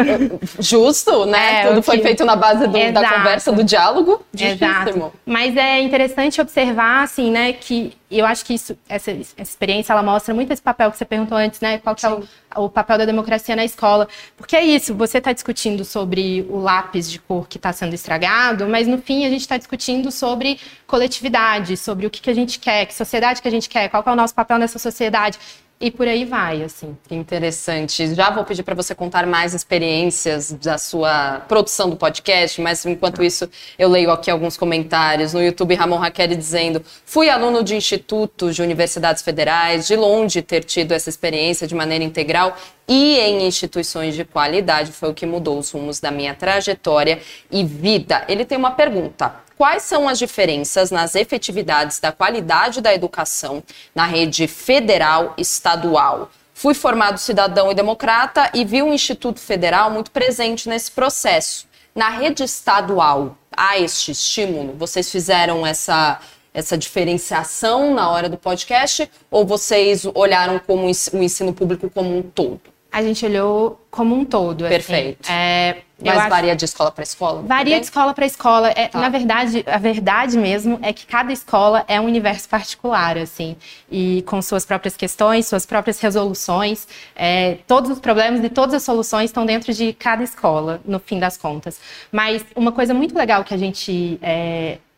justo, 0.58 1.26
né? 1.26 1.60
É, 1.60 1.68
Tudo 1.68 1.82
foi 1.82 1.98
feito 1.98 2.24
na 2.24 2.34
base 2.34 2.66
do, 2.66 2.92
da 2.92 3.10
conversa, 3.10 3.52
do 3.52 3.62
diálogo. 3.62 4.24
Exato. 4.34 5.12
Mas 5.26 5.54
é 5.54 5.80
interessante 5.80 6.40
observar, 6.40 7.02
assim, 7.02 7.30
né, 7.30 7.52
que 7.52 7.92
eu 8.18 8.26
acho 8.26 8.44
que 8.44 8.54
isso, 8.54 8.76
essa, 8.88 9.10
essa 9.10 9.42
experiência, 9.42 9.92
ela 9.92 10.02
mostra 10.02 10.34
muito 10.34 10.52
esse 10.52 10.62
papel 10.62 10.90
que 10.90 10.98
você 10.98 11.04
perguntou 11.04 11.36
antes, 11.36 11.60
né? 11.60 11.78
Qual 11.78 11.94
que 11.94 12.04
é 12.04 12.10
o, 12.10 12.24
o 12.56 12.68
papel 12.68 12.98
da 12.98 13.04
democracia 13.04 13.56
na 13.56 13.64
escola. 13.64 14.08
Porque 14.36 14.56
é 14.56 14.62
isso, 14.62 14.94
você 14.94 15.18
está 15.18 15.32
discutindo 15.32 15.84
sobre 15.84 16.46
o 16.48 16.58
lápis 16.58 17.10
de 17.10 17.18
cor 17.18 17.48
que 17.48 17.56
está 17.56 17.72
sendo 17.72 17.94
estragado, 17.94 18.68
mas 18.68 18.86
no 18.86 18.98
fim 18.98 19.24
a 19.24 19.30
gente 19.30 19.40
está 19.40 19.56
discutindo 19.56 20.10
sobre 20.10 20.58
coletividade, 20.86 21.76
sobre 21.76 22.06
o 22.06 22.10
que, 22.10 22.20
que 22.20 22.30
a 22.30 22.34
gente 22.34 22.58
quer, 22.58 22.86
que 22.86 22.94
sociedade 22.94 23.42
que 23.42 23.48
a 23.48 23.50
gente 23.50 23.68
quer, 23.68 23.88
qual 23.88 24.02
que 24.02 24.08
é 24.08 24.12
o 24.12 24.16
nosso 24.16 24.34
papel 24.34 24.58
nessa 24.58 24.78
sociedade. 24.78 25.38
E 25.84 25.90
por 25.90 26.08
aí 26.08 26.24
vai, 26.24 26.62
assim. 26.62 26.96
Que 27.06 27.14
interessante. 27.14 28.14
Já 28.14 28.30
vou 28.30 28.42
pedir 28.42 28.62
para 28.62 28.74
você 28.74 28.94
contar 28.94 29.26
mais 29.26 29.52
experiências 29.52 30.50
da 30.50 30.78
sua 30.78 31.40
produção 31.40 31.90
do 31.90 31.96
podcast, 31.96 32.58
mas 32.62 32.86
enquanto 32.86 33.22
isso 33.22 33.46
eu 33.78 33.90
leio 33.90 34.10
aqui 34.10 34.30
alguns 34.30 34.56
comentários. 34.56 35.34
No 35.34 35.42
YouTube, 35.42 35.74
Ramon 35.74 35.98
Raquel 35.98 36.28
dizendo: 36.28 36.82
fui 37.04 37.28
aluno 37.28 37.62
de 37.62 37.76
institutos 37.76 38.56
de 38.56 38.62
universidades 38.62 39.22
federais, 39.22 39.86
de 39.86 39.94
longe 39.94 40.40
ter 40.40 40.64
tido 40.64 40.92
essa 40.92 41.10
experiência 41.10 41.66
de 41.66 41.74
maneira 41.74 42.02
integral 42.02 42.56
e 42.88 43.18
em 43.18 43.46
instituições 43.46 44.14
de 44.14 44.24
qualidade 44.24 44.90
foi 44.90 45.10
o 45.10 45.14
que 45.14 45.26
mudou 45.26 45.58
os 45.58 45.70
rumos 45.70 46.00
da 46.00 46.10
minha 46.10 46.34
trajetória 46.34 47.20
e 47.50 47.62
vida. 47.62 48.24
Ele 48.26 48.46
tem 48.46 48.56
uma 48.56 48.70
pergunta. 48.70 49.43
Quais 49.56 49.84
são 49.84 50.08
as 50.08 50.18
diferenças 50.18 50.90
nas 50.90 51.14
efetividades 51.14 52.00
da 52.00 52.10
qualidade 52.10 52.80
da 52.80 52.92
educação 52.92 53.62
na 53.94 54.04
rede 54.04 54.48
federal 54.48 55.32
estadual? 55.38 56.30
Fui 56.52 56.74
formado 56.74 57.18
cidadão 57.18 57.70
e 57.70 57.74
democrata 57.74 58.50
e 58.52 58.64
vi 58.64 58.82
o 58.82 58.92
Instituto 58.92 59.38
Federal 59.38 59.90
muito 59.90 60.10
presente 60.10 60.68
nesse 60.68 60.90
processo. 60.90 61.68
Na 61.94 62.08
rede 62.08 62.42
estadual, 62.42 63.38
há 63.56 63.78
este 63.78 64.10
estímulo? 64.10 64.74
Vocês 64.76 65.10
fizeram 65.10 65.64
essa 65.64 66.20
essa 66.52 66.78
diferenciação 66.78 67.92
na 67.92 68.08
hora 68.10 68.28
do 68.28 68.38
podcast? 68.38 69.10
Ou 69.28 69.44
vocês 69.44 70.06
olharam 70.14 70.60
como 70.60 70.86
o 70.86 71.22
ensino 71.22 71.52
público 71.52 71.90
como 71.90 72.16
um 72.16 72.22
todo? 72.22 72.73
A 72.94 73.02
gente 73.02 73.26
olhou 73.26 73.84
como 73.90 74.14
um 74.14 74.24
todo. 74.24 74.64
Assim. 74.64 74.72
Perfeito. 74.72 75.18
Assim. 75.24 75.32
É, 75.32 75.78
Mas 76.00 76.16
acho... 76.16 76.28
varia 76.28 76.54
de 76.54 76.64
escola 76.64 76.92
para 76.92 77.02
escola? 77.02 77.42
Varia 77.42 77.80
de 77.80 77.86
escola 77.86 78.14
para 78.14 78.24
escola. 78.24 78.68
É, 78.70 78.86
tá. 78.86 79.00
Na 79.00 79.08
verdade, 79.08 79.64
a 79.66 79.78
verdade 79.78 80.38
mesmo 80.38 80.78
é 80.80 80.92
que 80.92 81.04
cada 81.04 81.32
escola 81.32 81.84
é 81.88 82.00
um 82.00 82.04
universo 82.04 82.48
particular, 82.48 83.18
assim, 83.18 83.56
e 83.90 84.22
com 84.28 84.40
suas 84.40 84.64
próprias 84.64 84.96
questões, 84.96 85.46
suas 85.48 85.66
próprias 85.66 85.98
resoluções. 85.98 86.86
É, 87.16 87.58
todos 87.66 87.90
os 87.90 87.98
problemas 87.98 88.44
e 88.44 88.48
todas 88.48 88.76
as 88.76 88.84
soluções 88.84 89.30
estão 89.30 89.44
dentro 89.44 89.72
de 89.72 89.92
cada 89.92 90.22
escola, 90.22 90.80
no 90.84 91.00
fim 91.00 91.18
das 91.18 91.36
contas. 91.36 91.80
Mas 92.12 92.46
uma 92.54 92.70
coisa 92.70 92.94
muito 92.94 93.12
legal 93.18 93.42
que 93.42 93.52
a 93.52 93.58
gente 93.58 94.20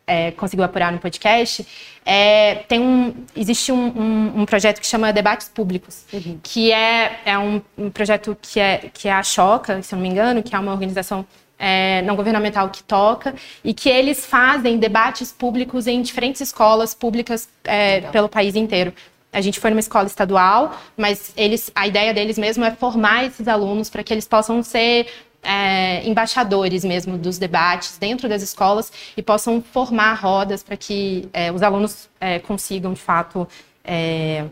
é, 0.07 0.31
conseguiu 0.31 0.63
apurar 0.63 0.91
no 0.91 0.99
podcast, 0.99 1.67
é, 2.05 2.55
tem 2.69 2.79
um, 2.79 3.13
existe 3.35 3.71
um, 3.73 3.87
um, 3.87 4.41
um, 4.41 4.45
projeto 4.45 4.79
que 4.79 4.87
chama 4.87 5.11
Debates 5.11 5.49
Públicos, 5.49 6.05
uhum. 6.13 6.39
que 6.41 6.71
é, 6.71 7.19
é 7.25 7.37
um, 7.37 7.61
um, 7.77 7.89
projeto 7.89 8.35
que 8.41 8.57
é, 8.59 8.89
que 8.93 9.09
é 9.09 9.11
a 9.11 9.21
Choca, 9.21 9.81
se 9.81 9.93
eu 9.93 9.97
não 9.97 10.03
me 10.03 10.09
engano, 10.09 10.41
que 10.41 10.55
é 10.55 10.59
uma 10.59 10.71
organização 10.71 11.25
é, 11.59 12.01
não 12.03 12.15
governamental 12.15 12.69
que 12.69 12.81
toca, 12.83 13.35
e 13.63 13.73
que 13.73 13.89
eles 13.89 14.25
fazem 14.25 14.77
debates 14.77 15.33
públicos 15.33 15.85
em 15.85 16.01
diferentes 16.01 16.39
escolas 16.39 16.93
públicas 16.93 17.49
é, 17.65 18.01
pelo 18.01 18.29
país 18.29 18.55
inteiro. 18.55 18.93
A 19.33 19.41
gente 19.41 19.59
foi 19.59 19.69
numa 19.69 19.81
escola 19.81 20.07
estadual, 20.07 20.79
mas 20.95 21.33
eles, 21.35 21.69
a 21.75 21.85
ideia 21.85 22.13
deles 22.13 22.37
mesmo 22.37 22.63
é 22.63 22.71
formar 22.71 23.25
esses 23.25 23.47
alunos 23.47 23.89
para 23.89 24.01
que 24.01 24.13
eles 24.13 24.25
possam 24.25 24.63
ser 24.63 25.07
é, 25.47 26.05
embaixadores 26.05 26.83
mesmo 26.83 27.17
dos 27.17 27.37
debates 27.37 27.97
dentro 27.97 28.27
das 28.27 28.41
escolas 28.41 28.91
e 29.15 29.23
possam 29.23 29.61
formar 29.61 30.13
rodas 30.15 30.61
para 30.61 30.75
que 30.75 31.29
é, 31.31 31.51
os 31.51 31.63
alunos 31.63 32.09
é, 32.19 32.37
consigam, 32.39 32.91
de 32.93 32.99
fato, 32.99 33.47
é, 33.83 34.45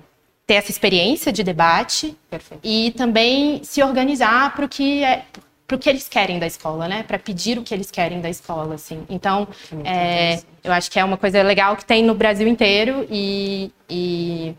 ter 0.47 0.53
essa 0.53 0.71
experiência 0.71 1.33
de 1.33 1.43
debate 1.43 2.15
Perfeito. 2.29 2.61
e 2.63 2.91
também 2.91 3.61
se 3.63 3.83
organizar 3.83 4.55
para 4.55 4.65
o 4.65 4.69
que 4.69 5.03
é 5.03 5.23
para 5.67 5.77
o 5.77 5.79
que 5.79 5.89
eles 5.89 6.07
querem 6.07 6.37
da 6.37 6.45
escola, 6.45 6.87
né? 6.87 7.01
Para 7.01 7.17
pedir 7.17 7.57
o 7.57 7.63
que 7.63 7.73
eles 7.73 7.89
querem 7.89 8.21
da 8.21 8.29
escola, 8.29 8.75
assim. 8.75 9.03
Então, 9.09 9.47
é, 9.83 10.39
eu 10.63 10.71
acho 10.71 10.91
que 10.91 10.99
é 10.99 11.03
uma 11.03 11.17
coisa 11.17 11.41
legal 11.41 11.75
que 11.75 11.83
tem 11.83 12.03
no 12.03 12.13
Brasil 12.13 12.47
inteiro 12.47 13.07
e, 13.09 13.71
e 13.89 14.53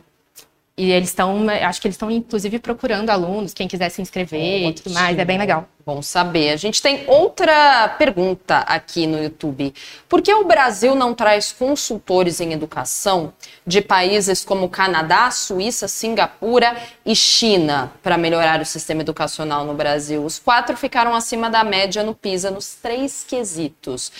e 0.78 0.92
eles 0.92 1.08
estão, 1.08 1.46
acho 1.48 1.80
que 1.80 1.88
eles 1.88 1.94
estão 1.94 2.10
inclusive 2.10 2.58
procurando 2.58 3.08
alunos, 3.08 3.54
quem 3.54 3.66
quiser 3.66 3.88
se 3.88 4.02
inscrever 4.02 4.68
e 4.68 4.72
tudo 4.74 4.92
mais, 4.92 5.18
é 5.18 5.24
bem 5.24 5.38
legal. 5.38 5.66
Bom 5.86 6.02
saber. 6.02 6.50
A 6.50 6.56
gente 6.56 6.82
tem 6.82 7.04
outra 7.06 7.88
pergunta 7.96 8.58
aqui 8.58 9.06
no 9.06 9.22
YouTube. 9.22 9.72
Por 10.08 10.20
que 10.20 10.34
o 10.34 10.44
Brasil 10.44 10.94
não 10.94 11.14
traz 11.14 11.52
consultores 11.52 12.40
em 12.40 12.52
educação 12.52 13.32
de 13.64 13.80
países 13.80 14.44
como 14.44 14.68
Canadá, 14.68 15.30
Suíça, 15.30 15.86
Singapura 15.86 16.76
e 17.06 17.14
China 17.14 17.92
para 18.02 18.18
melhorar 18.18 18.60
o 18.60 18.66
sistema 18.66 19.00
educacional 19.00 19.64
no 19.64 19.74
Brasil? 19.74 20.24
Os 20.24 20.38
quatro 20.40 20.76
ficaram 20.76 21.14
acima 21.14 21.48
da 21.48 21.62
média 21.62 22.02
no 22.02 22.14
PISA 22.14 22.50
nos 22.50 22.74
três 22.74 23.24
quesitos. 23.26 24.10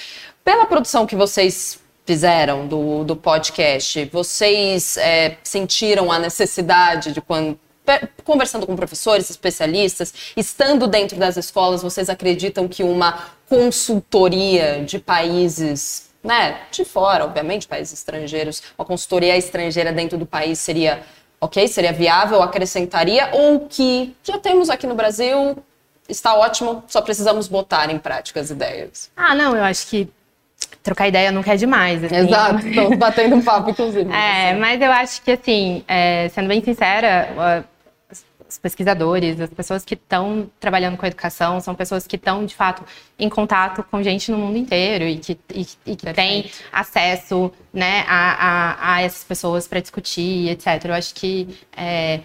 Pela 0.44 0.66
produção 0.66 1.04
que 1.04 1.16
vocês 1.16 1.80
fizeram 2.06 2.66
do, 2.68 3.04
do 3.04 3.16
podcast, 3.16 4.04
vocês 4.12 4.96
é, 4.96 5.36
sentiram 5.42 6.10
a 6.10 6.18
necessidade 6.18 7.12
de 7.12 7.20
quando 7.20 7.58
conversando 8.25 8.66
com 8.66 8.75
professores, 8.75 9.30
especialistas, 9.30 10.12
estando 10.36 10.88
dentro 10.88 11.16
das 11.16 11.36
escolas, 11.36 11.82
vocês 11.82 12.08
acreditam 12.08 12.66
que 12.66 12.82
uma 12.82 13.30
consultoria 13.48 14.84
de 14.84 14.98
países, 14.98 16.10
né, 16.22 16.62
de 16.72 16.84
fora, 16.84 17.25
obviamente, 17.25 17.68
países 17.68 17.94
estrangeiros, 17.94 18.60
uma 18.76 18.84
consultoria 18.84 19.36
estrangeira 19.36 19.92
dentro 19.92 20.18
do 20.18 20.26
país 20.26 20.58
seria 20.58 21.02
ok, 21.40 21.68
seria 21.68 21.92
viável, 21.92 22.42
acrescentaria, 22.42 23.30
ou 23.32 23.68
que 23.68 24.16
já 24.25 24.36
temos 24.36 24.68
aqui 24.68 24.86
no 24.86 24.94
Brasil, 24.96 25.56
está 26.08 26.34
ótimo, 26.34 26.82
só 26.88 27.00
precisamos 27.00 27.46
botar 27.46 27.90
em 27.90 27.98
prática 27.98 28.40
as 28.40 28.50
ideias? 28.50 29.10
Ah, 29.16 29.34
não, 29.34 29.54
eu 29.54 29.62
acho 29.62 29.86
que 29.86 30.08
trocar 30.87 31.09
ideia 31.09 31.33
nunca 31.33 31.52
é 31.52 31.57
demais. 31.57 32.02
Assim. 32.02 32.16
Exato, 32.16 32.66
estamos 32.66 32.97
batendo 32.99 33.37
um 33.37 33.43
papo, 33.43 33.71
inclusive. 33.71 34.11
É, 34.11 34.50
assim. 34.50 34.61
mas 34.61 34.81
eu 34.81 34.93
acho 34.93 35.23
que, 35.23 35.33
assim, 35.33 35.85
é, 35.88 36.28
sendo 36.28 36.49
bem 36.49 36.62
sincera, 36.62 37.66
os 38.49 38.57
pesquisadores, 38.59 39.40
as 39.40 39.50
pessoas 39.50 39.85
que 39.85 39.95
estão 39.95 40.49
trabalhando 40.61 40.97
com 40.97 41.05
a 41.05 41.09
educação, 41.09 41.61
são 41.61 41.75
pessoas 41.75 42.07
que 42.07 42.14
estão, 42.14 42.47
de 42.47 42.55
fato, 42.55 42.85
em 43.19 43.28
contato 43.28 43.83
com 43.90 44.00
gente 44.00 44.31
no 44.31 44.38
mundo 44.38 44.57
inteiro 44.57 45.05
e 45.05 45.19
que, 45.19 45.38
e, 45.52 45.66
e 45.85 45.97
que 45.97 46.12
têm 46.12 46.49
acesso 46.73 47.52
né, 47.73 48.05
a, 48.07 48.47
a, 48.47 48.95
a 48.95 49.02
essas 49.02 49.25
pessoas 49.25 49.66
para 49.66 49.81
discutir, 49.81 50.50
etc. 50.50 50.85
Eu 50.85 50.95
acho 50.95 51.14
que. 51.14 51.59
É, 51.76 52.21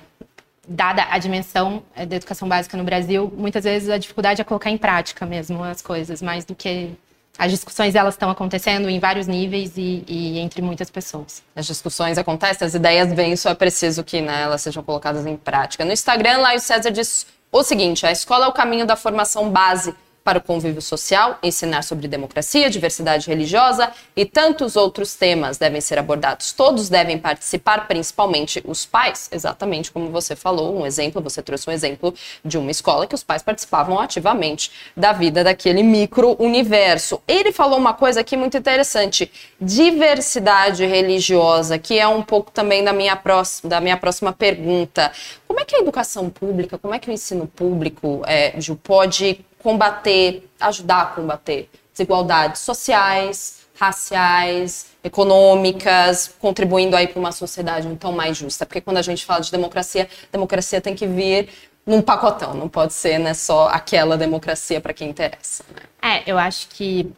dada 0.67 1.07
a 1.09 1.17
dimensão 1.17 1.83
é, 1.95 2.05
da 2.05 2.15
educação 2.15 2.47
básica 2.47 2.77
no 2.77 2.83
Brasil, 2.83 3.33
muitas 3.35 3.63
vezes 3.63 3.89
a 3.89 3.97
dificuldade 3.97 4.39
é 4.39 4.43
colocar 4.43 4.69
em 4.69 4.77
prática 4.77 5.25
mesmo 5.25 5.61
as 5.63 5.81
coisas, 5.81 6.21
mais 6.21 6.45
do 6.45 6.55
que 6.55 6.91
as 7.37 7.51
discussões 7.51 7.95
elas 7.95 8.13
estão 8.13 8.29
acontecendo 8.29 8.89
em 8.89 8.99
vários 8.99 9.27
níveis 9.27 9.77
e, 9.77 10.03
e, 10.07 10.39
entre 10.39 10.61
muitas 10.61 10.89
pessoas. 10.89 11.41
As 11.55 11.65
discussões 11.65 12.17
acontecem, 12.17 12.67
as 12.67 12.73
ideias 12.73 13.11
vêm, 13.13 13.35
só 13.35 13.49
é 13.49 13.55
preciso 13.55 14.03
que 14.03 14.21
né, 14.21 14.43
elas 14.43 14.61
sejam 14.61 14.83
colocadas 14.83 15.25
em 15.25 15.35
prática. 15.35 15.83
No 15.85 15.91
Instagram, 15.91 16.37
lá 16.37 16.53
o 16.53 16.59
César 16.59 16.91
diz 16.91 17.25
o 17.51 17.63
seguinte: 17.63 18.05
a 18.05 18.11
escola 18.11 18.45
é 18.45 18.47
o 18.47 18.53
caminho 18.53 18.85
da 18.85 18.95
formação 18.95 19.49
base 19.49 19.95
para 20.23 20.37
o 20.37 20.41
convívio 20.41 20.81
social, 20.81 21.39
ensinar 21.41 21.83
sobre 21.83 22.07
democracia, 22.07 22.69
diversidade 22.69 23.27
religiosa 23.27 23.91
e 24.15 24.25
tantos 24.25 24.75
outros 24.75 25.15
temas 25.15 25.57
devem 25.57 25.81
ser 25.81 25.97
abordados. 25.97 26.51
Todos 26.51 26.89
devem 26.89 27.17
participar, 27.17 27.87
principalmente 27.87 28.61
os 28.65 28.85
pais, 28.85 29.29
exatamente 29.31 29.91
como 29.91 30.09
você 30.09 30.35
falou, 30.35 30.79
um 30.79 30.85
exemplo, 30.85 31.21
você 31.21 31.41
trouxe 31.41 31.69
um 31.69 31.73
exemplo 31.73 32.13
de 32.45 32.57
uma 32.57 32.69
escola 32.69 33.07
que 33.07 33.15
os 33.15 33.23
pais 33.23 33.41
participavam 33.41 33.99
ativamente 33.99 34.71
da 34.95 35.11
vida 35.11 35.43
daquele 35.43 35.81
micro-universo. 35.81 37.21
Ele 37.27 37.51
falou 37.51 37.77
uma 37.77 37.93
coisa 37.93 38.21
aqui 38.21 38.37
muito 38.37 38.57
interessante, 38.57 39.31
diversidade 39.59 40.85
religiosa, 40.85 41.79
que 41.79 41.97
é 41.97 42.07
um 42.07 42.21
pouco 42.21 42.51
também 42.51 42.83
da 42.83 42.93
minha 42.93 43.15
próxima, 43.15 43.69
da 43.69 43.81
minha 43.81 43.97
próxima 43.97 44.31
pergunta. 44.31 45.11
Como 45.47 45.59
é 45.59 45.65
que 45.65 45.75
a 45.75 45.79
educação 45.79 46.29
pública, 46.29 46.77
como 46.77 46.93
é 46.93 46.99
que 46.99 47.09
o 47.09 47.13
ensino 47.13 47.47
público, 47.47 48.21
é, 48.25 48.59
Ju, 48.59 48.75
pode 48.75 49.45
combater, 49.61 50.49
ajudar 50.59 51.01
a 51.01 51.05
combater 51.07 51.69
desigualdades 51.93 52.61
sociais, 52.61 53.61
raciais, 53.79 54.87
econômicas, 55.03 56.33
contribuindo 56.39 56.95
aí 56.95 57.07
para 57.07 57.19
uma 57.19 57.31
sociedade 57.31 57.87
então 57.87 58.11
mais 58.11 58.37
justa. 58.37 58.65
Porque 58.65 58.81
quando 58.81 58.97
a 58.97 59.01
gente 59.01 59.25
fala 59.25 59.41
de 59.41 59.51
democracia, 59.51 60.07
democracia 60.31 60.79
tem 60.79 60.93
que 60.95 61.07
vir 61.07 61.49
num 61.85 62.01
pacotão, 62.01 62.53
não 62.53 62.69
pode 62.69 62.93
ser 62.93 63.17
né, 63.17 63.33
só 63.33 63.67
aquela 63.69 64.15
democracia 64.15 64.79
para 64.79 64.93
quem 64.93 65.09
interessa. 65.09 65.63
Né? 65.75 66.19
É, 66.19 66.31
eu 66.31 66.37
acho 66.37 66.67
que 66.69 67.11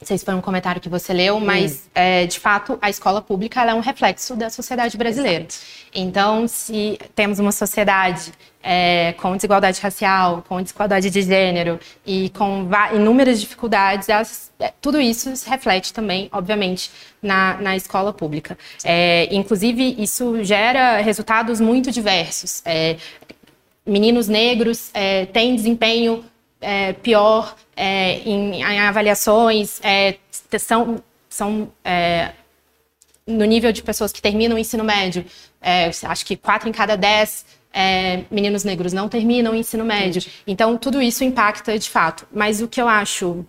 não 0.00 0.06
sei 0.06 0.18
se 0.18 0.24
foi 0.24 0.34
um 0.34 0.40
comentário 0.40 0.80
que 0.80 0.88
você 0.88 1.12
leu, 1.12 1.40
mas 1.40 1.72
hum. 1.72 1.90
é, 1.94 2.26
de 2.26 2.38
fato 2.38 2.78
a 2.80 2.90
escola 2.90 3.22
pública 3.22 3.62
é 3.62 3.74
um 3.74 3.80
reflexo 3.80 4.36
da 4.36 4.50
sociedade 4.50 4.96
brasileira. 4.96 5.44
Exato. 5.44 5.64
Então, 5.94 6.46
se 6.46 6.98
temos 7.14 7.38
uma 7.38 7.52
sociedade 7.52 8.32
é, 8.68 9.12
com 9.12 9.36
desigualdade 9.36 9.80
racial, 9.80 10.44
com 10.48 10.60
desigualdade 10.60 11.08
de 11.08 11.22
gênero 11.22 11.78
e 12.04 12.30
com 12.30 12.68
inúmeras 12.92 13.40
dificuldades, 13.40 14.08
é, 14.58 14.72
tudo 14.80 15.00
isso 15.00 15.36
se 15.36 15.48
reflete 15.48 15.92
também, 15.92 16.28
obviamente, 16.32 16.90
na, 17.22 17.56
na 17.58 17.76
escola 17.76 18.12
pública. 18.12 18.58
É, 18.82 19.32
inclusive, 19.32 19.94
isso 20.02 20.42
gera 20.42 20.96
resultados 20.96 21.60
muito 21.60 21.92
diversos. 21.92 22.60
É, 22.64 22.96
meninos 23.86 24.26
negros 24.26 24.90
é, 24.92 25.26
têm 25.26 25.54
desempenho 25.54 26.24
é, 26.60 26.92
pior 26.92 27.54
em, 27.76 28.62
em, 28.62 28.80
avaliações, 28.80 29.80
são, 30.58 30.96
são 31.28 31.70
no 33.26 33.44
nível 33.44 33.70
de 33.70 33.82
pessoas 33.82 34.10
que 34.10 34.22
terminam 34.22 34.56
o 34.56 34.58
ensino 34.58 34.82
médio, 34.82 35.26
acho 36.08 36.24
que 36.24 36.36
quatro 36.36 36.68
em 36.70 36.72
cada 36.72 36.96
dez 36.96 37.44
é, 37.78 38.24
meninos 38.30 38.64
negros 38.64 38.94
não 38.94 39.06
terminam 39.06 39.52
o 39.52 39.54
ensino 39.54 39.84
médio. 39.84 40.22
Então, 40.46 40.78
tudo 40.78 41.02
isso 41.02 41.22
impacta 41.22 41.78
de 41.78 41.90
fato. 41.90 42.26
Mas 42.32 42.62
o 42.62 42.66
que 42.66 42.80
eu 42.80 42.88
acho 42.88 43.44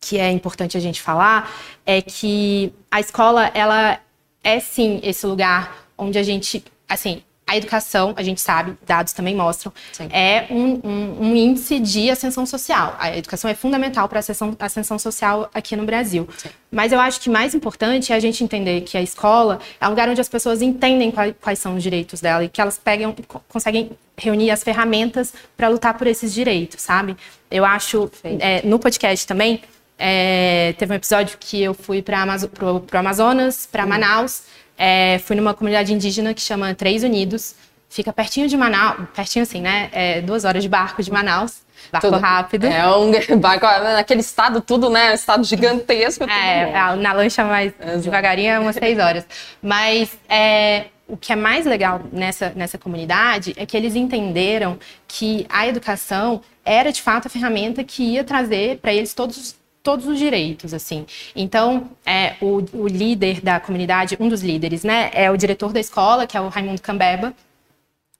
que 0.00 0.18
é 0.18 0.32
importante 0.32 0.76
a 0.76 0.80
gente 0.80 1.00
falar 1.00 1.48
é 1.86 2.02
que 2.02 2.72
a 2.90 2.98
escola, 2.98 3.52
ela 3.54 4.00
é 4.42 4.58
sim 4.58 4.98
esse 5.04 5.24
lugar 5.24 5.86
onde 5.96 6.18
a 6.18 6.24
gente, 6.24 6.64
assim, 6.88 7.22
a 7.52 7.56
educação, 7.56 8.14
a 8.16 8.22
gente 8.22 8.40
sabe, 8.40 8.76
dados 8.86 9.12
também 9.12 9.36
mostram, 9.36 9.70
Sim. 9.92 10.08
é 10.10 10.46
um, 10.50 10.80
um, 10.82 11.16
um, 11.20 11.36
índice 11.36 11.78
de 11.78 12.08
ascensão 12.08 12.46
social. 12.46 12.96
A 12.98 13.14
educação 13.14 13.50
é 13.50 13.54
fundamental 13.54 14.08
para 14.08 14.18
a 14.18 14.20
ascensão, 14.20 14.56
ascensão, 14.58 14.98
social 14.98 15.50
aqui 15.52 15.76
no 15.76 15.84
Brasil. 15.84 16.26
Sim. 16.38 16.48
Mas 16.70 16.92
eu 16.92 16.98
acho 16.98 17.20
que 17.20 17.28
mais 17.28 17.54
importante 17.54 18.10
é 18.10 18.16
a 18.16 18.20
gente 18.20 18.42
entender 18.42 18.80
que 18.80 18.96
a 18.96 19.02
escola 19.02 19.60
é 19.78 19.86
um 19.86 19.90
lugar 19.90 20.08
onde 20.08 20.20
as 20.20 20.30
pessoas 20.30 20.62
entendem 20.62 21.10
quais, 21.10 21.34
quais 21.42 21.58
são 21.58 21.76
os 21.76 21.82
direitos 21.82 22.22
dela 22.22 22.42
e 22.42 22.48
que 22.48 22.60
elas 22.60 22.78
pegam, 22.78 23.14
conseguem 23.48 23.90
reunir 24.16 24.50
as 24.50 24.62
ferramentas 24.62 25.34
para 25.54 25.68
lutar 25.68 25.92
por 25.98 26.06
esses 26.06 26.32
direitos, 26.32 26.80
sabe? 26.80 27.14
Eu 27.50 27.66
acho, 27.66 28.10
é, 28.24 28.62
no 28.64 28.78
podcast 28.78 29.26
também, 29.26 29.60
É, 30.04 30.74
teve 30.78 30.92
um 30.92 30.96
episódio 30.96 31.36
que 31.38 31.62
eu 31.62 31.74
fui 31.74 32.02
para 32.02 32.26
o 32.66 32.98
Amazonas, 32.98 33.68
para 33.70 33.86
Manaus, 33.86 34.42
é, 34.76 35.18
fui 35.20 35.36
numa 35.36 35.54
comunidade 35.54 35.92
indígena 35.92 36.34
que 36.34 36.40
chama 36.40 36.74
Três 36.74 37.02
Unidos, 37.02 37.54
fica 37.88 38.12
pertinho 38.12 38.48
de 38.48 38.56
Manaus, 38.56 39.06
pertinho 39.14 39.42
assim, 39.42 39.60
né? 39.60 39.90
É, 39.92 40.20
duas 40.20 40.44
horas 40.44 40.62
de 40.62 40.68
barco 40.68 41.02
de 41.02 41.10
Manaus. 41.10 41.62
Barco 41.90 42.08
tudo. 42.08 42.20
rápido. 42.20 42.66
É 42.66 42.86
um 42.96 43.10
barco, 43.38 43.66
naquele 43.66 44.20
estado 44.20 44.60
tudo, 44.60 44.88
né? 44.88 45.10
Um 45.10 45.14
estado 45.14 45.44
gigantesco. 45.44 46.24
É, 46.24 46.96
na 46.96 47.12
lancha 47.12 47.44
mais 47.44 47.72
Exato. 47.78 47.98
devagarinho 48.00 48.50
é 48.50 48.58
umas 48.58 48.76
seis 48.76 48.98
horas. 48.98 49.26
Mas 49.60 50.16
é, 50.28 50.86
o 51.08 51.16
que 51.16 51.32
é 51.32 51.36
mais 51.36 51.66
legal 51.66 52.00
nessa, 52.12 52.52
nessa 52.56 52.78
comunidade 52.78 53.52
é 53.56 53.66
que 53.66 53.76
eles 53.76 53.94
entenderam 53.94 54.78
que 55.06 55.44
a 55.48 55.66
educação 55.66 56.40
era 56.64 56.90
de 56.92 57.02
fato 57.02 57.26
a 57.26 57.28
ferramenta 57.28 57.84
que 57.84 58.02
ia 58.02 58.24
trazer 58.24 58.78
para 58.78 58.92
eles 58.94 59.12
todos 59.12 59.56
todos 59.82 60.06
os 60.06 60.18
direitos, 60.18 60.72
assim. 60.72 61.04
Então, 61.34 61.90
é, 62.06 62.36
o, 62.40 62.62
o, 62.72 62.86
líder 62.86 63.40
da 63.40 63.58
comunidade, 63.58 64.16
um 64.20 64.28
dos 64.28 64.42
líderes, 64.42 64.84
né, 64.84 65.10
é 65.12 65.30
o 65.30 65.36
diretor 65.36 65.72
da 65.72 65.80
escola, 65.80 66.26
que 66.26 66.36
é 66.36 66.40
o 66.40 66.48
Raimundo 66.48 66.80
Cambeba. 66.80 67.34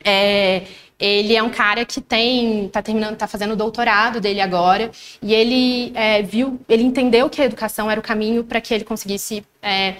É, 0.04 0.62
ele 0.98 1.36
é 1.36 1.42
um 1.42 1.50
cara 1.50 1.84
que 1.84 2.00
tem, 2.00 2.68
tá 2.68 2.82
terminando, 2.82 3.16
tá 3.16 3.26
fazendo 3.26 3.52
o 3.52 3.56
doutorado 3.56 4.20
dele 4.20 4.40
agora, 4.40 4.90
e 5.20 5.32
ele 5.32 5.92
é, 5.94 6.22
viu, 6.22 6.60
ele 6.68 6.82
entendeu 6.82 7.28
que 7.30 7.40
a 7.40 7.44
educação 7.44 7.90
era 7.90 7.98
o 7.98 8.02
caminho 8.02 8.44
para 8.44 8.60
que 8.60 8.74
ele 8.74 8.84
conseguisse 8.84 9.44
é, 9.60 9.96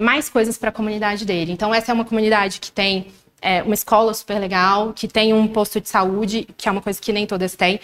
mais 0.00 0.28
coisas 0.28 0.56
para 0.56 0.68
a 0.68 0.72
comunidade 0.72 1.24
dele. 1.24 1.52
Então, 1.52 1.74
essa 1.74 1.92
é 1.92 1.94
uma 1.94 2.04
comunidade 2.04 2.60
que 2.60 2.70
tem 2.70 3.08
é, 3.40 3.62
uma 3.62 3.74
escola 3.74 4.12
super 4.14 4.38
legal, 4.38 4.92
que 4.92 5.08
tem 5.08 5.32
um 5.32 5.46
posto 5.48 5.80
de 5.80 5.88
saúde, 5.88 6.46
que 6.56 6.68
é 6.68 6.72
uma 6.72 6.82
coisa 6.82 7.00
que 7.00 7.12
nem 7.12 7.26
todas 7.26 7.54
têm, 7.54 7.80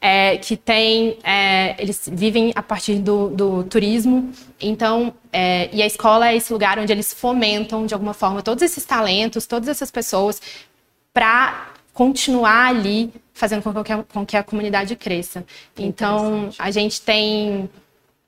é, 0.00 0.36
que 0.36 0.56
tem, 0.56 1.18
é, 1.24 1.74
eles 1.78 2.08
vivem 2.10 2.52
a 2.54 2.62
partir 2.62 2.96
do, 2.96 3.28
do 3.30 3.64
turismo, 3.64 4.32
então, 4.60 5.12
é, 5.32 5.68
e 5.72 5.82
a 5.82 5.86
escola 5.86 6.28
é 6.28 6.36
esse 6.36 6.52
lugar 6.52 6.78
onde 6.78 6.92
eles 6.92 7.12
fomentam, 7.12 7.86
de 7.86 7.94
alguma 7.94 8.14
forma, 8.14 8.42
todos 8.42 8.62
esses 8.62 8.84
talentos, 8.84 9.46
todas 9.46 9.68
essas 9.68 9.90
pessoas, 9.90 10.40
para 11.12 11.72
continuar 11.92 12.68
ali 12.68 13.12
fazendo 13.34 13.62
com 13.62 13.82
que, 13.82 13.92
a, 13.92 14.02
com 14.04 14.24
que 14.24 14.36
a 14.36 14.42
comunidade 14.42 14.94
cresça. 14.94 15.44
Então, 15.76 16.50
a 16.58 16.70
gente 16.70 17.00
tem, 17.00 17.68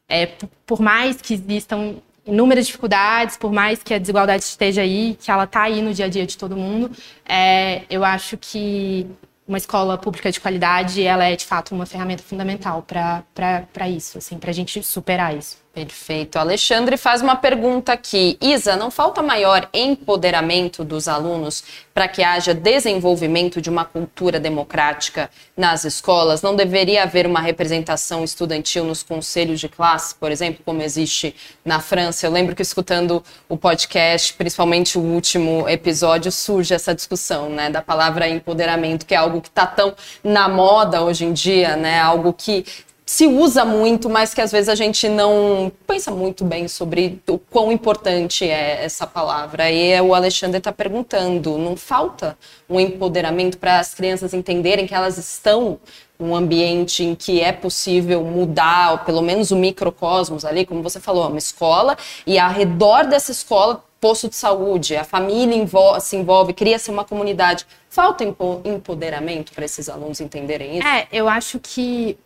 é, 0.08 0.26
por 0.66 0.80
mais 0.80 1.20
que 1.20 1.34
existam 1.34 1.96
inúmeras 2.26 2.66
dificuldades, 2.66 3.36
por 3.36 3.52
mais 3.52 3.82
que 3.82 3.94
a 3.94 3.98
desigualdade 3.98 4.42
esteja 4.42 4.82
aí, 4.82 5.16
que 5.20 5.30
ela 5.30 5.44
está 5.44 5.62
aí 5.62 5.82
no 5.82 5.94
dia 5.94 6.06
a 6.06 6.08
dia 6.08 6.26
de 6.26 6.36
todo 6.36 6.56
mundo, 6.56 6.90
é, 7.28 7.82
eu 7.88 8.04
acho 8.04 8.36
que 8.36 9.06
uma 9.50 9.58
escola 9.58 9.98
pública 9.98 10.30
de 10.30 10.40
qualidade, 10.40 11.02
ela 11.02 11.24
é 11.24 11.34
de 11.34 11.44
fato 11.44 11.74
uma 11.74 11.84
ferramenta 11.84 12.22
fundamental 12.22 12.82
para 12.86 13.88
isso, 13.88 14.16
assim, 14.16 14.38
para 14.38 14.50
a 14.50 14.54
gente 14.54 14.82
superar 14.82 15.36
isso. 15.36 15.58
Perfeito. 15.72 16.36
Alexandre 16.36 16.96
faz 16.96 17.22
uma 17.22 17.36
pergunta 17.36 17.92
aqui. 17.92 18.36
Isa, 18.40 18.74
não 18.74 18.90
falta 18.90 19.22
maior 19.22 19.68
empoderamento 19.72 20.82
dos 20.82 21.06
alunos 21.06 21.62
para 21.94 22.08
que 22.08 22.24
haja 22.24 22.52
desenvolvimento 22.52 23.60
de 23.60 23.70
uma 23.70 23.84
cultura 23.84 24.40
democrática 24.40 25.30
nas 25.56 25.84
escolas? 25.84 26.42
Não 26.42 26.56
deveria 26.56 27.04
haver 27.04 27.24
uma 27.24 27.40
representação 27.40 28.24
estudantil 28.24 28.84
nos 28.84 29.04
conselhos 29.04 29.60
de 29.60 29.68
classe, 29.68 30.12
por 30.16 30.32
exemplo, 30.32 30.60
como 30.64 30.82
existe 30.82 31.36
na 31.64 31.78
França? 31.78 32.26
Eu 32.26 32.32
lembro 32.32 32.56
que 32.56 32.62
escutando 32.62 33.22
o 33.48 33.56
podcast, 33.56 34.34
principalmente 34.34 34.98
o 34.98 35.00
último 35.00 35.68
episódio, 35.68 36.32
surge 36.32 36.74
essa 36.74 36.92
discussão, 36.92 37.48
né, 37.48 37.70
da 37.70 37.80
palavra 37.80 38.28
empoderamento, 38.28 39.06
que 39.06 39.14
é 39.14 39.18
algo 39.18 39.40
que 39.40 39.48
está 39.48 39.66
tão 39.66 39.94
na 40.24 40.48
moda 40.48 41.00
hoje 41.00 41.24
em 41.24 41.32
dia, 41.32 41.76
né, 41.76 42.00
algo 42.00 42.32
que 42.32 42.64
se 43.10 43.26
usa 43.26 43.64
muito, 43.64 44.08
mas 44.08 44.32
que 44.32 44.40
às 44.40 44.52
vezes 44.52 44.68
a 44.68 44.76
gente 44.76 45.08
não 45.08 45.72
pensa 45.84 46.12
muito 46.12 46.44
bem 46.44 46.68
sobre 46.68 47.20
o 47.28 47.38
quão 47.38 47.72
importante 47.72 48.48
é 48.48 48.84
essa 48.84 49.04
palavra. 49.04 49.68
E 49.68 50.00
o 50.00 50.14
Alexandre 50.14 50.58
está 50.58 50.70
perguntando: 50.70 51.58
não 51.58 51.74
falta 51.76 52.38
um 52.68 52.78
empoderamento 52.78 53.58
para 53.58 53.80
as 53.80 53.92
crianças 53.92 54.32
entenderem 54.32 54.86
que 54.86 54.94
elas 54.94 55.18
estão 55.18 55.80
num 56.16 56.36
ambiente 56.36 57.02
em 57.02 57.16
que 57.16 57.40
é 57.40 57.50
possível 57.50 58.22
mudar, 58.22 59.04
pelo 59.04 59.22
menos 59.22 59.50
o 59.50 59.56
microcosmos 59.56 60.44
ali, 60.44 60.64
como 60.64 60.80
você 60.80 61.00
falou, 61.00 61.26
uma 61.26 61.36
escola, 61.36 61.98
e 62.24 62.38
ao 62.38 62.52
redor 62.52 63.06
dessa 63.06 63.32
escola 63.32 63.82
posto 64.00 64.28
de 64.28 64.36
saúde, 64.36 64.96
a 64.96 65.02
família 65.02 65.66
se 66.00 66.16
envolve, 66.16 66.52
cria-se 66.52 66.92
uma 66.92 67.04
comunidade. 67.04 67.66
Falta 67.88 68.24
empoderamento 68.64 69.52
para 69.52 69.64
esses 69.64 69.88
alunos 69.88 70.20
entenderem 70.20 70.78
isso? 70.78 70.86
É, 70.86 71.08
eu 71.12 71.28
acho 71.28 71.58
que 71.58 72.16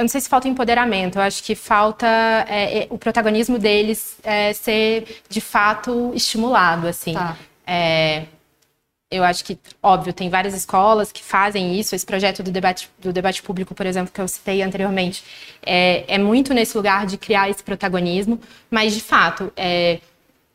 eu 0.00 0.04
não 0.04 0.08
sei 0.08 0.20
se 0.22 0.30
falta 0.30 0.48
empoderamento, 0.48 1.16
eu 1.18 1.22
acho 1.22 1.42
que 1.44 1.54
falta 1.54 2.06
é, 2.48 2.84
é, 2.84 2.86
o 2.88 2.96
protagonismo 2.96 3.58
deles 3.58 4.16
é, 4.22 4.50
ser 4.54 5.20
de 5.28 5.42
fato 5.42 6.10
estimulado, 6.14 6.88
assim. 6.88 7.12
Tá. 7.12 7.36
É, 7.66 8.24
eu 9.10 9.22
acho 9.22 9.44
que, 9.44 9.58
óbvio, 9.82 10.12
tem 10.14 10.30
várias 10.30 10.54
escolas 10.54 11.12
que 11.12 11.22
fazem 11.22 11.78
isso. 11.78 11.94
Esse 11.94 12.06
projeto 12.06 12.42
do 12.42 12.50
debate, 12.50 12.88
do 12.98 13.12
debate 13.12 13.42
público, 13.42 13.74
por 13.74 13.84
exemplo, 13.84 14.10
que 14.10 14.20
eu 14.20 14.26
citei 14.26 14.62
anteriormente, 14.62 15.22
é, 15.62 16.04
é 16.08 16.16
muito 16.16 16.54
nesse 16.54 16.74
lugar 16.74 17.04
de 17.04 17.18
criar 17.18 17.50
esse 17.50 17.62
protagonismo, 17.62 18.40
mas, 18.70 18.94
de 18.94 19.02
fato, 19.02 19.52
é, 19.54 19.98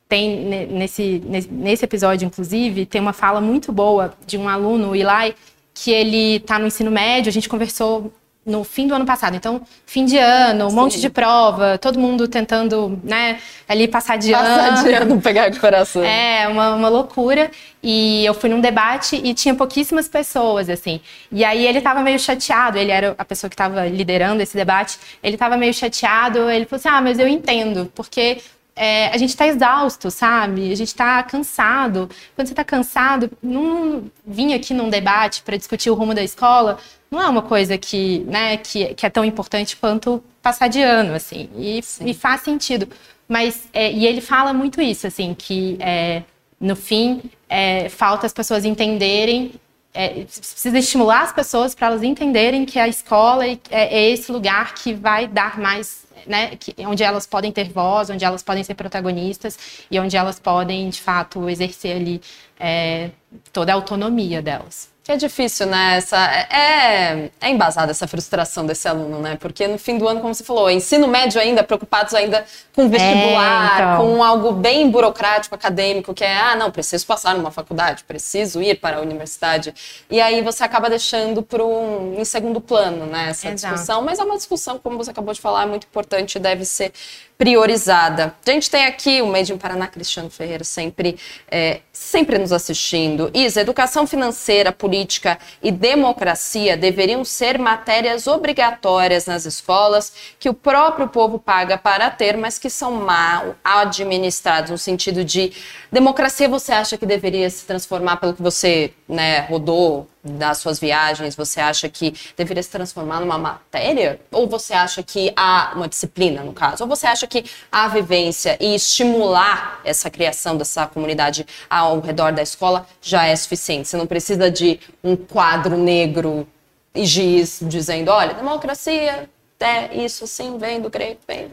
tem 0.09 0.67
nesse, 0.71 1.21
nesse 1.51 1.85
episódio, 1.85 2.25
inclusive, 2.25 2.87
tem 2.87 2.99
uma 2.99 3.13
fala 3.13 3.39
muito 3.39 3.71
boa 3.71 4.11
de 4.25 4.39
um 4.39 4.49
aluno, 4.49 4.89
o 4.89 4.95
Eli, 4.95 5.35
que 5.71 5.91
ele 5.91 6.37
está 6.37 6.57
no 6.57 6.65
ensino 6.65 6.89
médio, 6.89 7.29
a 7.29 7.33
gente 7.33 7.47
conversou 7.47 8.11
no 8.45 8.63
fim 8.63 8.87
do 8.87 8.93
ano 8.93 9.05
passado. 9.05 9.35
Então, 9.35 9.61
fim 9.85 10.05
de 10.05 10.17
ano, 10.17 10.67
um 10.67 10.69
Sim. 10.69 10.75
monte 10.75 11.01
de 11.01 11.09
prova, 11.09 11.79
todo 11.79 11.99
mundo 11.99 12.27
tentando, 12.27 12.99
né, 13.03 13.39
ali 13.67 13.87
passar 13.87 14.17
de 14.17 14.31
passar 14.31 14.45
ano. 14.45 14.69
Passar 14.69 14.83
de 14.83 14.93
ano, 14.93 15.21
pegar 15.21 15.51
o 15.51 15.59
coração. 15.59 16.03
É, 16.15 16.47
uma, 16.47 16.75
uma 16.75 16.89
loucura. 16.89 17.49
E 17.81 18.25
eu 18.25 18.33
fui 18.33 18.49
num 18.49 18.61
debate 18.61 19.15
e 19.15 19.33
tinha 19.33 19.55
pouquíssimas 19.55 20.07
pessoas, 20.07 20.69
assim. 20.69 21.01
E 21.31 21.43
aí 21.43 21.65
ele 21.65 21.81
tava 21.81 22.01
meio 22.01 22.19
chateado, 22.19 22.77
ele 22.77 22.91
era 22.91 23.15
a 23.17 23.25
pessoa 23.25 23.49
que 23.49 23.53
estava 23.53 23.87
liderando 23.87 24.41
esse 24.41 24.55
debate, 24.55 24.97
ele 25.23 25.37
tava 25.37 25.57
meio 25.57 25.73
chateado, 25.73 26.49
ele 26.49 26.65
falou 26.65 26.79
assim, 26.79 26.89
ah, 26.89 27.01
mas 27.01 27.19
eu 27.19 27.27
entendo, 27.27 27.91
porque 27.95 28.41
é, 28.75 29.07
a 29.07 29.17
gente 29.17 29.29
está 29.29 29.47
exausto, 29.47 30.11
sabe? 30.11 30.71
A 30.71 30.75
gente 30.75 30.89
está 30.89 31.23
cansado. 31.23 32.09
Quando 32.35 32.47
você 32.47 32.53
está 32.53 32.63
cansado, 32.63 33.31
não 33.41 34.11
vir 34.25 34.53
aqui 34.53 34.73
num 34.73 34.89
debate 34.89 35.41
para 35.43 35.55
discutir 35.55 35.89
o 35.89 35.93
rumo 35.93 36.13
da 36.13 36.23
escola 36.23 36.77
não 37.15 37.23
é 37.23 37.29
uma 37.29 37.41
coisa 37.41 37.77
que, 37.77 38.19
né, 38.27 38.57
que, 38.57 38.93
que 38.93 39.05
é 39.05 39.09
tão 39.09 39.23
importante 39.23 39.75
quanto 39.77 40.23
passar 40.41 40.67
de 40.67 40.81
ano, 40.81 41.13
assim. 41.13 41.49
E, 41.55 41.81
e 42.01 42.13
faz 42.13 42.41
sentido. 42.41 42.87
Mas, 43.27 43.67
é, 43.73 43.91
e 43.91 44.05
ele 44.05 44.21
fala 44.21 44.53
muito 44.53 44.81
isso, 44.81 45.07
assim, 45.07 45.33
que 45.33 45.77
é, 45.79 46.23
no 46.59 46.75
fim 46.75 47.23
é, 47.49 47.89
falta 47.89 48.25
as 48.25 48.33
pessoas 48.33 48.65
entenderem 48.65 49.53
é, 49.93 50.25
precisa 50.25 50.77
estimular 50.77 51.21
as 51.21 51.31
pessoas 51.31 51.73
para 51.73 51.87
elas 51.87 52.03
entenderem 52.03 52.65
que 52.65 52.77
a 52.77 52.85
escola 52.85 53.47
é, 53.47 53.59
é, 53.71 54.09
esse 54.09 54.29
lugar 54.29 54.73
que 54.75 54.93
vai 54.93 55.25
dar 55.25 55.57
mais 55.57 56.05
né, 56.27 56.57
que, 56.57 56.75
onde 56.85 57.01
elas 57.01 57.25
podem 57.25 57.49
ter 57.49 57.69
voz, 57.69 58.09
onde 58.09 58.25
elas 58.25 58.43
podem 58.43 58.61
ser 58.61 58.75
protagonistas 58.75 59.57
e 59.89 59.97
onde 59.97 60.17
elas 60.17 60.37
podem, 60.37 60.89
de 60.89 61.01
fato, 61.01 61.49
exercer 61.49 61.95
ali 61.95 62.21
é, 62.59 63.09
toda 63.53 63.71
a 63.71 63.75
autonomia 63.75 64.41
delas. 64.41 64.94
É 65.07 65.15
difícil, 65.15 65.67
né? 65.67 65.97
Essa, 65.97 66.17
é, 66.49 67.29
é 67.39 67.49
embasada 67.49 67.91
essa 67.91 68.07
frustração 68.07 68.65
desse 68.65 68.87
aluno, 68.87 69.19
né? 69.19 69.37
Porque 69.39 69.67
no 69.67 69.77
fim 69.77 69.99
do 69.99 70.07
ano, 70.07 70.19
como 70.19 70.33
você 70.33 70.43
falou, 70.43 70.67
ensino 70.67 71.07
médio 71.07 71.39
ainda, 71.39 71.63
preocupados 71.63 72.15
ainda 72.15 72.43
com 72.73 72.89
vestibular, 72.89 73.79
é, 73.79 73.83
então. 73.83 74.15
com 74.15 74.23
algo 74.23 74.51
bem 74.51 74.89
burocrático, 74.89 75.53
acadêmico, 75.53 76.11
que 76.11 76.23
é, 76.23 76.35
ah, 76.35 76.55
não, 76.55 76.71
preciso 76.71 77.05
passar 77.05 77.35
numa 77.35 77.51
faculdade, 77.51 78.03
preciso 78.03 78.63
ir 78.63 78.79
para 78.79 78.97
a 78.97 79.01
universidade. 79.01 79.75
E 80.09 80.19
aí 80.19 80.41
você 80.41 80.63
acaba 80.63 80.89
deixando 80.89 81.43
para 81.43 81.63
um, 81.63 82.15
em 82.19 82.25
segundo 82.25 82.59
plano, 82.59 83.05
né? 83.05 83.29
Essa 83.29 83.49
Exato. 83.49 83.73
discussão. 83.75 84.01
Mas 84.01 84.17
é 84.17 84.23
uma 84.23 84.37
discussão, 84.37 84.79
como 84.79 84.97
você 84.97 85.11
acabou 85.11 85.35
de 85.35 85.39
falar, 85.39 85.67
muito 85.67 85.85
importante 85.85 86.37
e 86.37 86.39
deve 86.39 86.65
ser 86.65 86.91
priorizada. 87.37 88.33
A 88.45 88.51
gente 88.51 88.69
tem 88.69 88.85
aqui 88.85 89.21
o 89.21 89.27
Made 89.27 89.51
in 89.51 89.57
Paraná, 89.57 89.87
Cristiano 89.87 90.29
Ferreira, 90.29 90.63
sempre, 90.63 91.17
é, 91.49 91.81
sempre 91.91 92.37
nos 92.37 92.53
assistindo. 92.53 93.29
Isa, 93.33 93.61
educação 93.61 94.07
financeira, 94.07 94.71
política 94.71 95.37
e 95.61 95.71
democracia 95.71 96.77
deveriam 96.77 97.25
ser 97.25 97.59
matérias 97.59 98.25
obrigatórias 98.25 99.25
nas 99.25 99.45
escolas 99.45 100.13
que 100.39 100.47
o 100.47 100.53
próprio 100.53 101.07
povo 101.09 101.37
paga 101.37 101.77
para 101.77 102.09
ter, 102.09 102.37
mas 102.37 102.57
que 102.57 102.69
são 102.69 102.91
mal 102.93 103.55
administrados, 103.63 104.71
no 104.71 104.77
sentido 104.77 105.23
de 105.23 105.51
democracia 105.91 106.47
você 106.47 106.71
acha 106.71 106.97
que 106.97 107.05
deveria 107.05 107.49
se 107.49 107.65
transformar 107.65 108.17
pelo 108.17 108.33
que 108.33 108.41
você 108.41 108.93
né, 109.07 109.41
rodou 109.41 110.07
das 110.25 110.57
suas 110.57 110.79
viagens, 110.79 111.35
você 111.35 111.61
acha 111.61 111.87
que 111.87 112.13
deveria 112.35 112.63
se 112.63 112.69
transformar 112.69 113.19
numa 113.19 113.37
matéria? 113.37 114.19
Ou 114.31 114.47
você 114.47 114.73
acha 114.73 115.03
que 115.03 115.31
há 115.35 115.73
uma 115.75 115.87
disciplina, 115.87 116.41
no 116.41 116.51
caso? 116.51 116.83
Ou 116.83 116.89
você 116.89 117.05
acha 117.05 117.27
que 117.27 117.45
a 117.71 117.87
vivência 117.87 118.57
e 118.59 118.73
estimular 118.73 119.79
essa 119.85 120.09
criação 120.09 120.57
dessa 120.57 120.87
comunidade 120.87 121.45
ao 121.69 121.99
redor 121.99 122.31
da 122.33 122.41
escola 122.41 122.87
já 123.01 123.25
é 123.27 123.35
suficiente? 123.35 123.87
Você 123.87 123.95
não 123.97 124.07
precisa 124.07 124.49
de 124.49 124.79
um 125.03 125.15
quadro 125.15 125.77
negro 125.77 126.47
e 126.93 127.05
giz 127.05 127.59
dizendo, 127.61 128.09
olha, 128.09 128.33
democracia 128.33 129.29
é 129.59 129.95
isso 129.95 130.23
assim, 130.23 130.57
vem 130.57 130.81
do 130.81 130.89
grego, 130.89 131.19
vem. 131.27 131.47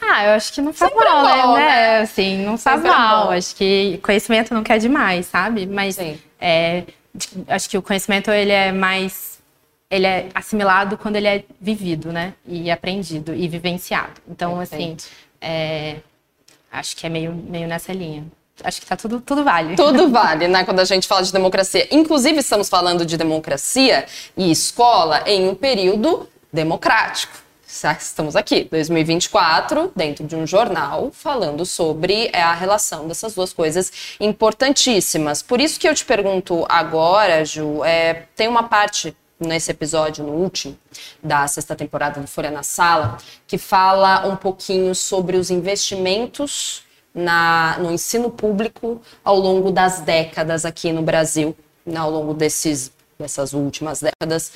Ah, 0.00 0.24
eu 0.26 0.30
acho 0.32 0.52
que 0.52 0.60
não 0.60 0.72
faz 0.72 0.92
Sempre 0.92 1.08
mal, 1.08 1.26
é 1.26 1.42
bom, 1.42 1.54
né? 1.54 1.66
né? 1.66 1.98
Assim, 2.00 2.44
não 2.44 2.58
faz 2.58 2.76
Sempre 2.76 2.90
é 2.90 2.94
mal. 2.94 3.26
bom. 3.26 3.32
acho 3.32 3.56
que 3.56 3.98
conhecimento 4.02 4.52
não 4.52 4.62
quer 4.62 4.78
demais, 4.78 5.26
sabe? 5.26 5.66
Mas 5.66 5.94
Sim. 5.96 6.18
é, 6.40 6.82
acho 7.48 7.68
que 7.68 7.78
o 7.78 7.82
conhecimento 7.82 8.30
ele 8.30 8.52
é 8.52 8.72
mais 8.72 9.34
ele 9.90 10.06
é 10.06 10.28
assimilado 10.34 10.98
quando 10.98 11.16
ele 11.16 11.28
é 11.28 11.44
vivido, 11.60 12.12
né? 12.12 12.34
E 12.46 12.70
aprendido 12.70 13.32
e 13.32 13.46
vivenciado. 13.46 14.20
Então, 14.28 14.58
assim, 14.58 14.96
Perfeito. 14.96 15.04
é, 15.40 15.96
acho 16.72 16.96
que 16.96 17.06
é 17.06 17.08
meio, 17.08 17.32
meio 17.32 17.68
nessa 17.68 17.92
linha. 17.92 18.24
Acho 18.62 18.80
que 18.80 18.86
tá 18.86 18.96
tudo, 18.96 19.20
tudo 19.20 19.44
vale. 19.44 19.76
Tudo 19.76 20.08
vale, 20.10 20.48
né? 20.48 20.64
Quando 20.64 20.80
a 20.80 20.84
gente 20.84 21.06
fala 21.06 21.22
de 21.22 21.32
democracia. 21.32 21.86
Inclusive, 21.92 22.38
estamos 22.38 22.68
falando 22.68 23.06
de 23.06 23.16
democracia 23.16 24.06
e 24.36 24.50
escola 24.50 25.22
em 25.26 25.48
um 25.48 25.54
período 25.54 26.28
democrático. 26.52 27.43
Estamos 27.98 28.36
aqui, 28.36 28.68
2024, 28.70 29.90
dentro 29.96 30.24
de 30.24 30.36
um 30.36 30.46
jornal, 30.46 31.10
falando 31.12 31.66
sobre 31.66 32.30
é, 32.32 32.40
a 32.40 32.54
relação 32.54 33.08
dessas 33.08 33.34
duas 33.34 33.52
coisas 33.52 34.16
importantíssimas. 34.20 35.42
Por 35.42 35.60
isso 35.60 35.80
que 35.80 35.88
eu 35.88 35.94
te 35.94 36.04
pergunto 36.04 36.64
agora, 36.68 37.44
Ju, 37.44 37.82
é, 37.84 38.26
tem 38.36 38.46
uma 38.46 38.62
parte 38.62 39.16
nesse 39.40 39.72
episódio, 39.72 40.24
no 40.24 40.34
último, 40.34 40.78
da 41.20 41.48
sexta 41.48 41.74
temporada 41.74 42.20
do 42.20 42.28
Folha 42.28 42.50
na 42.50 42.62
Sala, 42.62 43.18
que 43.44 43.58
fala 43.58 44.24
um 44.28 44.36
pouquinho 44.36 44.94
sobre 44.94 45.36
os 45.36 45.50
investimentos 45.50 46.84
na, 47.12 47.76
no 47.80 47.90
ensino 47.90 48.30
público 48.30 49.02
ao 49.24 49.36
longo 49.36 49.72
das 49.72 50.00
décadas 50.00 50.64
aqui 50.64 50.92
no 50.92 51.02
Brasil, 51.02 51.56
ao 51.92 52.08
longo 52.08 52.34
desses, 52.34 52.92
dessas 53.18 53.52
últimas 53.52 54.00
décadas. 54.00 54.52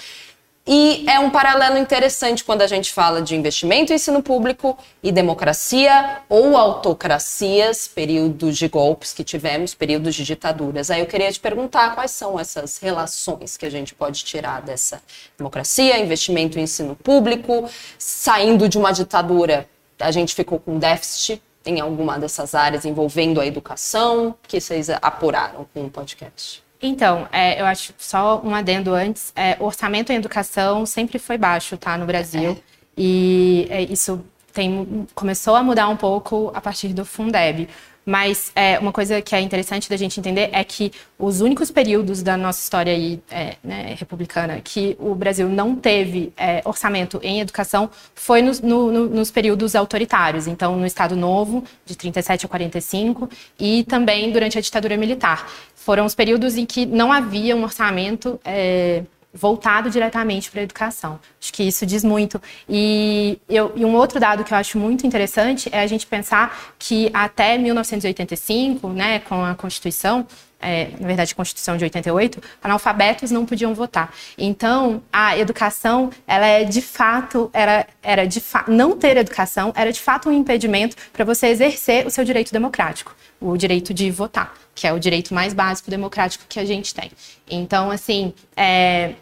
E 0.70 1.02
é 1.08 1.18
um 1.18 1.30
paralelo 1.30 1.78
interessante 1.78 2.44
quando 2.44 2.60
a 2.60 2.66
gente 2.66 2.92
fala 2.92 3.22
de 3.22 3.34
investimento 3.34 3.90
ensino 3.90 4.22
público 4.22 4.76
e 5.02 5.10
democracia 5.10 6.20
ou 6.28 6.58
autocracias, 6.58 7.88
períodos 7.88 8.58
de 8.58 8.68
golpes 8.68 9.14
que 9.14 9.24
tivemos, 9.24 9.72
períodos 9.72 10.14
de 10.14 10.24
ditaduras. 10.24 10.90
Aí 10.90 11.00
eu 11.00 11.06
queria 11.06 11.32
te 11.32 11.40
perguntar 11.40 11.94
quais 11.94 12.10
são 12.10 12.38
essas 12.38 12.76
relações 12.76 13.56
que 13.56 13.64
a 13.64 13.70
gente 13.70 13.94
pode 13.94 14.22
tirar 14.22 14.60
dessa 14.60 15.00
democracia, 15.38 15.98
investimento 15.98 16.58
em 16.58 16.64
ensino 16.64 16.94
público, 16.94 17.66
saindo 17.98 18.68
de 18.68 18.76
uma 18.76 18.92
ditadura, 18.92 19.66
a 19.98 20.10
gente 20.10 20.34
ficou 20.34 20.58
com 20.58 20.78
déficit 20.78 21.42
em 21.64 21.80
alguma 21.80 22.18
dessas 22.18 22.54
áreas 22.54 22.84
envolvendo 22.84 23.40
a 23.40 23.46
educação, 23.46 24.34
que 24.46 24.60
vocês 24.60 24.90
apuraram 24.90 25.66
com 25.72 25.86
o 25.86 25.90
podcast. 25.90 26.67
Então, 26.80 27.28
é, 27.32 27.60
eu 27.60 27.66
acho 27.66 27.92
só 27.98 28.40
um 28.44 28.54
adendo 28.54 28.94
antes. 28.94 29.32
É, 29.34 29.56
o 29.58 29.64
orçamento 29.64 30.12
em 30.12 30.16
educação 30.16 30.86
sempre 30.86 31.18
foi 31.18 31.36
baixo, 31.36 31.76
tá, 31.76 31.96
no 31.98 32.06
Brasil. 32.06 32.56
E 32.96 33.66
é, 33.70 33.82
isso 33.82 34.24
tem, 34.52 35.06
começou 35.14 35.54
a 35.54 35.62
mudar 35.62 35.88
um 35.88 35.96
pouco 35.96 36.50
a 36.54 36.60
partir 36.60 36.88
do 36.88 37.04
Fundeb. 37.04 37.68
Mas 38.10 38.50
é, 38.56 38.78
uma 38.78 38.90
coisa 38.90 39.20
que 39.20 39.34
é 39.34 39.40
interessante 39.42 39.86
da 39.86 39.94
gente 39.94 40.18
entender 40.18 40.48
é 40.50 40.64
que 40.64 40.90
os 41.18 41.42
únicos 41.42 41.70
períodos 41.70 42.22
da 42.22 42.38
nossa 42.38 42.58
história 42.62 42.90
aí, 42.90 43.20
é, 43.30 43.56
né, 43.62 43.94
republicana 43.98 44.58
que 44.64 44.96
o 44.98 45.14
Brasil 45.14 45.46
não 45.46 45.76
teve 45.76 46.32
é, 46.34 46.62
orçamento 46.64 47.20
em 47.22 47.40
educação 47.40 47.90
foi 48.14 48.40
nos, 48.40 48.62
no- 48.62 48.90
no- 48.90 49.08
nos 49.10 49.30
períodos 49.30 49.76
autoritários. 49.76 50.46
Então, 50.46 50.74
no 50.74 50.86
Estado 50.86 51.14
Novo, 51.14 51.62
de 51.84 51.94
37 51.94 52.46
a 52.46 52.48
45, 52.48 53.28
e 53.60 53.84
também 53.84 54.32
durante 54.32 54.56
a 54.56 54.62
ditadura 54.62 54.96
militar. 54.96 55.46
Foram 55.74 56.06
os 56.06 56.14
períodos 56.14 56.56
em 56.56 56.64
que 56.64 56.86
não 56.86 57.12
havia 57.12 57.54
um 57.54 57.62
orçamento 57.62 58.40
é, 58.42 59.02
voltado 59.32 59.90
diretamente 59.90 60.50
para 60.50 60.60
a 60.60 60.64
educação. 60.64 61.20
Acho 61.40 61.52
que 61.52 61.62
isso 61.62 61.84
diz 61.84 62.02
muito. 62.02 62.40
E, 62.68 63.38
eu- 63.48 63.72
e 63.76 63.84
um 63.84 63.94
outro 63.94 64.18
dado 64.18 64.42
que 64.44 64.52
eu 64.52 64.58
acho 64.58 64.78
muito 64.78 65.06
interessante 65.06 65.68
é 65.72 65.80
a 65.80 65.86
gente 65.86 66.06
pensar 66.06 66.74
que 66.78 67.10
até 67.12 67.56
1985, 67.58 68.88
né, 68.88 69.18
com 69.20 69.44
a 69.44 69.54
Constituição, 69.54 70.26
é, 70.60 70.90
na 70.98 71.06
verdade, 71.06 71.34
Constituição 71.34 71.76
de 71.76 71.84
88, 71.84 72.42
analfabetos 72.62 73.30
não 73.30 73.46
podiam 73.46 73.74
votar. 73.74 74.12
Então, 74.36 75.02
a 75.12 75.38
educação, 75.38 76.10
ela 76.26 76.46
é 76.46 76.64
de 76.64 76.82
fato, 76.82 77.48
era, 77.52 77.86
era 78.02 78.26
de 78.26 78.40
fa 78.40 78.64
não 78.66 78.96
ter 78.96 79.16
educação 79.16 79.72
era 79.74 79.92
de 79.92 80.00
fato 80.00 80.28
um 80.28 80.32
impedimento 80.32 80.96
para 81.12 81.24
você 81.24 81.48
exercer 81.48 82.06
o 82.06 82.10
seu 82.10 82.24
direito 82.24 82.52
democrático, 82.52 83.14
o 83.40 83.56
direito 83.56 83.94
de 83.94 84.10
votar, 84.10 84.54
que 84.74 84.86
é 84.86 84.92
o 84.92 84.98
direito 84.98 85.32
mais 85.32 85.52
básico 85.52 85.90
democrático 85.90 86.44
que 86.48 86.58
a 86.58 86.64
gente 86.64 86.94
tem. 86.94 87.10
Então, 87.48 87.90
assim, 87.90 88.32
é, 88.56 89.14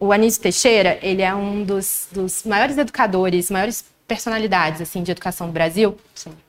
o 0.00 0.12
Anísio 0.12 0.40
Teixeira, 0.40 0.98
ele 1.02 1.22
é 1.22 1.34
um 1.34 1.64
dos, 1.64 2.08
dos 2.12 2.44
maiores 2.44 2.78
educadores, 2.78 3.50
maiores 3.50 3.84
personalidades 4.08 4.80
assim 4.80 5.02
de 5.02 5.12
educação 5.12 5.46
do 5.46 5.52
Brasil. 5.52 5.96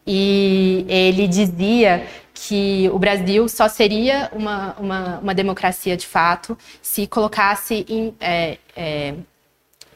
E 0.07 0.85
ele 0.87 1.27
dizia 1.27 2.07
que 2.33 2.89
o 2.93 2.97
Brasil 2.97 3.47
só 3.49 3.67
seria 3.67 4.31
uma, 4.31 4.73
uma, 4.79 5.19
uma 5.19 5.35
democracia 5.35 5.97
de 5.97 6.07
fato 6.07 6.57
se 6.81 7.05
colocasse 7.05 7.85
em, 7.89 8.15
é, 8.19 8.57
é, 8.75 9.13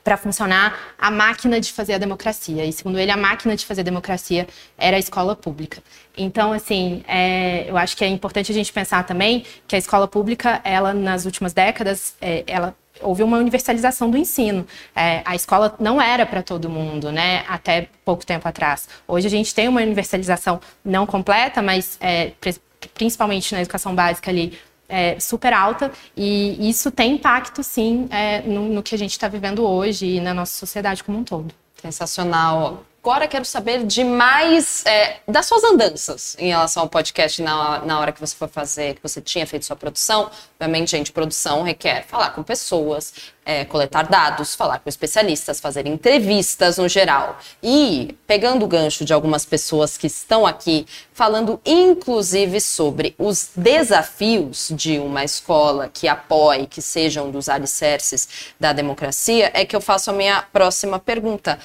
para 0.04 0.18
funcionar 0.18 0.78
a 1.00 1.10
máquina 1.10 1.62
de 1.62 1.72
fazer 1.72 1.94
a 1.94 1.98
democracia. 1.98 2.66
E, 2.66 2.74
segundo 2.74 3.00
ele, 3.00 3.10
a 3.10 3.16
máquina 3.16 3.56
de 3.56 3.66
fazer 3.66 3.82
a 3.82 3.86
democracia 3.86 4.46
era 4.78 4.98
a 4.98 5.00
escola 5.00 5.34
pública. 5.34 5.82
Então, 6.18 6.52
assim, 6.52 7.02
é, 7.08 7.70
eu 7.70 7.78
acho 7.78 7.96
que 7.96 8.04
é 8.04 8.08
importante 8.10 8.52
a 8.52 8.56
gente 8.56 8.74
pensar 8.74 9.06
também 9.06 9.46
que 9.66 9.76
a 9.76 9.80
escola 9.80 10.06
pública, 10.06 10.60
ela, 10.66 10.94
nas 10.94 11.24
últimas 11.24 11.54
décadas, 11.54 12.16
é, 12.20 12.44
ela 12.46 12.76
houve 13.04 13.24
uma 13.24 13.38
universalização 13.38 14.10
do 14.10 14.18
ensino. 14.18 14.66
É, 14.96 15.22
a 15.26 15.36
escola 15.36 15.76
não 15.80 16.02
era 16.02 16.26
para 16.26 16.42
todo 16.42 16.70
mundo, 16.70 17.12
né? 17.12 17.44
Até 17.48 17.90
pouco 18.04 18.26
tempo 18.26 18.48
atrás. 18.48 18.88
Hoje 19.08 19.28
a 19.28 19.30
gente 19.30 19.54
tem 19.54 19.68
uma 19.68 19.82
universalização 19.82 20.60
não 20.84 21.06
completa, 21.06 21.62
mas 21.62 21.98
é, 22.00 22.32
pri- 22.40 22.56
principalmente 22.94 23.54
na 23.54 23.62
educação 23.62 23.94
básica 23.96 24.30
ali 24.32 24.58
é, 24.90 25.20
super 25.20 25.54
alta 25.54 25.92
e 26.16 26.70
isso 26.70 26.92
tem 26.92 27.14
impacto 27.14 27.64
sim 27.64 28.08
é, 28.12 28.42
no, 28.42 28.68
no 28.70 28.84
que 28.84 28.94
a 28.94 28.98
gente 28.98 29.12
está 29.12 29.28
vivendo 29.28 29.66
hoje 29.66 30.06
e 30.18 30.20
na 30.20 30.34
nossa 30.34 30.54
sociedade 30.54 31.04
como 31.04 31.18
um 31.18 31.24
todo. 31.24 31.54
Sensacional. 31.82 32.84
Agora 33.06 33.28
quero 33.28 33.44
saber 33.44 33.86
de 33.86 34.02
mais 34.02 34.86
é, 34.86 35.18
das 35.28 35.46
suas 35.46 35.62
andanças 35.66 36.38
em 36.40 36.48
relação 36.48 36.84
ao 36.84 36.90
podcast 36.90 37.42
na, 37.42 37.80
na 37.80 38.00
hora 38.00 38.14
que 38.14 38.20
você 38.22 38.34
foi 38.34 38.48
fazer, 38.48 38.96
que 38.96 39.04
você 39.04 39.20
tinha 39.20 39.46
feito 39.46 39.66
sua 39.66 39.76
produção. 39.76 40.32
Obviamente, 40.58 40.92
gente, 40.92 41.12
produção 41.12 41.64
requer 41.64 42.06
falar 42.08 42.30
com 42.30 42.42
pessoas, 42.42 43.14
é, 43.46 43.66
coletar 43.66 44.04
dados, 44.04 44.56
falar 44.56 44.80
com 44.80 44.88
especialistas, 44.88 45.60
fazer 45.60 45.86
entrevistas 45.86 46.78
no 46.78 46.88
geral. 46.88 47.38
E 47.62 48.16
pegando 48.26 48.64
o 48.64 48.70
gancho 48.70 49.04
de 49.04 49.12
algumas 49.12 49.44
pessoas 49.44 49.98
que 49.98 50.08
estão 50.08 50.48
aqui, 50.48 50.88
falando 51.12 51.60
inclusive 51.66 52.62
sobre 52.62 53.16
os 53.20 53.50
desafios 53.54 54.70
de 54.72 54.98
uma 54.98 55.26
escola 55.26 55.90
que 55.94 56.08
apoie, 56.08 56.68
que 56.68 56.82
sejam 56.82 57.30
dos 57.30 57.50
alicerces 57.50 58.54
da 58.58 58.72
democracia, 58.72 59.52
é 59.54 59.66
que 59.66 59.76
eu 59.76 59.82
faço 59.82 60.10
a 60.10 60.14
minha 60.14 60.42
próxima 60.42 61.00
pergunta 61.00 61.60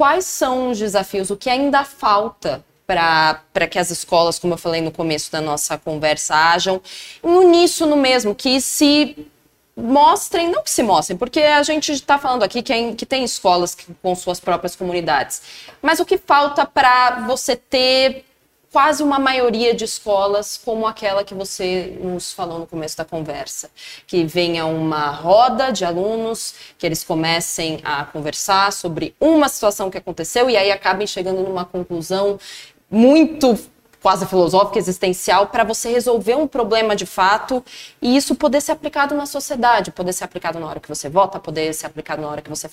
quais 0.00 0.24
são 0.24 0.70
os 0.70 0.78
desafios, 0.78 1.28
o 1.28 1.36
que 1.36 1.50
ainda 1.50 1.84
falta 1.84 2.64
para 2.86 3.68
que 3.70 3.78
as 3.78 3.90
escolas, 3.90 4.38
como 4.38 4.54
eu 4.54 4.58
falei 4.58 4.80
no 4.80 4.90
começo 4.90 5.30
da 5.30 5.42
nossa 5.42 5.76
conversa, 5.76 6.34
hajam 6.34 6.80
em 7.22 7.28
uníssono 7.28 7.98
mesmo, 7.98 8.34
que 8.34 8.62
se 8.62 9.28
mostrem, 9.76 10.48
não 10.48 10.62
que 10.62 10.70
se 10.70 10.82
mostrem, 10.82 11.18
porque 11.18 11.40
a 11.40 11.62
gente 11.62 11.92
está 11.92 12.18
falando 12.18 12.42
aqui 12.44 12.62
que, 12.62 12.72
é- 12.72 12.94
que 12.94 13.04
tem 13.04 13.22
escolas 13.24 13.74
que- 13.74 13.92
com 14.02 14.14
suas 14.14 14.40
próprias 14.40 14.74
comunidades, 14.74 15.42
mas 15.82 16.00
o 16.00 16.06
que 16.06 16.16
falta 16.16 16.64
para 16.64 17.20
você 17.26 17.54
ter 17.54 18.24
quase 18.72 19.02
uma 19.02 19.18
maioria 19.18 19.74
de 19.74 19.84
escolas 19.84 20.56
como 20.56 20.86
aquela 20.86 21.24
que 21.24 21.34
você 21.34 21.98
nos 22.00 22.32
falou 22.32 22.58
no 22.58 22.66
começo 22.66 22.96
da 22.96 23.04
conversa, 23.04 23.70
que 24.06 24.24
venha 24.24 24.64
uma 24.64 25.10
roda 25.10 25.70
de 25.72 25.84
alunos, 25.84 26.54
que 26.78 26.86
eles 26.86 27.02
comecem 27.02 27.80
a 27.82 28.04
conversar 28.04 28.72
sobre 28.72 29.14
uma 29.20 29.48
situação 29.48 29.90
que 29.90 29.98
aconteceu 29.98 30.48
e 30.48 30.56
aí 30.56 30.70
acabem 30.70 31.06
chegando 31.06 31.42
numa 31.42 31.64
conclusão 31.64 32.38
muito 32.88 33.58
quase 34.00 34.24
filosófica, 34.24 34.78
existencial, 34.78 35.48
para 35.48 35.62
você 35.62 35.90
resolver 35.90 36.34
um 36.34 36.46
problema 36.46 36.96
de 36.96 37.04
fato 37.04 37.62
e 38.00 38.16
isso 38.16 38.34
poder 38.34 38.62
ser 38.62 38.72
aplicado 38.72 39.14
na 39.14 39.26
sociedade, 39.26 39.90
poder 39.90 40.12
ser 40.14 40.24
aplicado 40.24 40.58
na 40.58 40.66
hora 40.66 40.80
que 40.80 40.88
você 40.88 41.08
vota, 41.08 41.38
poder 41.38 41.74
ser 41.74 41.86
aplicado 41.86 42.22
na 42.22 42.28
hora 42.28 42.40
que 42.40 42.48
você, 42.48 42.70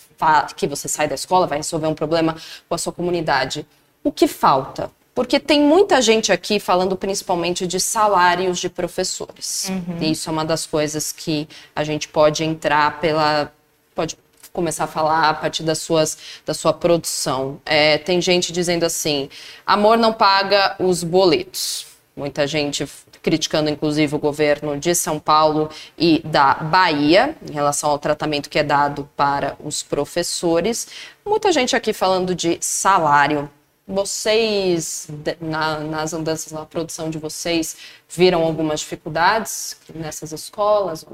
que 0.55 0.67
você 0.67 0.87
sai 0.87 1.07
da 1.07 1.15
escola, 1.15 1.45
vai 1.45 1.57
resolver 1.57 1.87
um 1.87 1.95
problema 1.95 2.35
com 2.69 2.75
a 2.75 2.77
sua 2.77 2.93
comunidade. 2.93 3.67
O 4.03 4.11
que 4.11 4.25
falta? 4.25 4.89
Porque 5.17 5.39
tem 5.39 5.59
muita 5.59 5.99
gente 5.99 6.31
aqui 6.31 6.59
falando 6.59 6.95
principalmente 6.95 7.65
de 7.65 7.79
salários 7.79 8.59
de 8.59 8.69
professores. 8.69 9.67
E 9.99 10.11
isso 10.11 10.29
é 10.29 10.31
uma 10.31 10.45
das 10.45 10.67
coisas 10.67 11.11
que 11.11 11.47
a 11.75 11.83
gente 11.83 12.07
pode 12.07 12.43
entrar 12.43 12.99
pela. 12.99 13.51
pode 13.95 14.15
começar 14.53 14.83
a 14.83 14.87
falar 14.87 15.27
a 15.27 15.33
partir 15.33 15.63
das 15.63 15.79
suas, 15.79 16.19
da 16.45 16.53
sua 16.53 16.71
produção. 16.71 17.59
É, 17.65 17.97
tem 17.97 18.21
gente 18.21 18.53
dizendo 18.53 18.85
assim: 18.85 19.27
amor 19.65 19.97
não 19.97 20.13
paga 20.13 20.75
os 20.77 21.03
boletos. 21.03 21.87
Muita 22.15 22.45
gente 22.45 22.87
criticando 23.23 23.71
inclusive 23.71 24.15
o 24.15 24.19
governo 24.19 24.77
de 24.77 24.93
São 24.93 25.17
Paulo 25.19 25.67
e 25.97 26.21
da 26.25 26.53
Bahia 26.53 27.35
em 27.49 27.53
relação 27.53 27.89
ao 27.89 27.97
tratamento 27.97 28.51
que 28.51 28.59
é 28.59 28.63
dado 28.63 29.09
para 29.17 29.57
os 29.63 29.81
professores. 29.81 30.87
Muita 31.25 31.51
gente 31.51 31.75
aqui 31.75 31.91
falando 31.91 32.35
de 32.35 32.59
salário. 32.61 33.49
Vocês, 33.87 35.07
na, 35.39 35.79
nas 35.79 36.13
andanças 36.13 36.51
na 36.51 36.65
produção 36.65 37.09
de 37.09 37.17
vocês, 37.17 37.77
viram 38.09 38.43
algumas 38.43 38.81
dificuldades 38.81 39.77
nessas 39.95 40.31
escolas? 40.33 41.05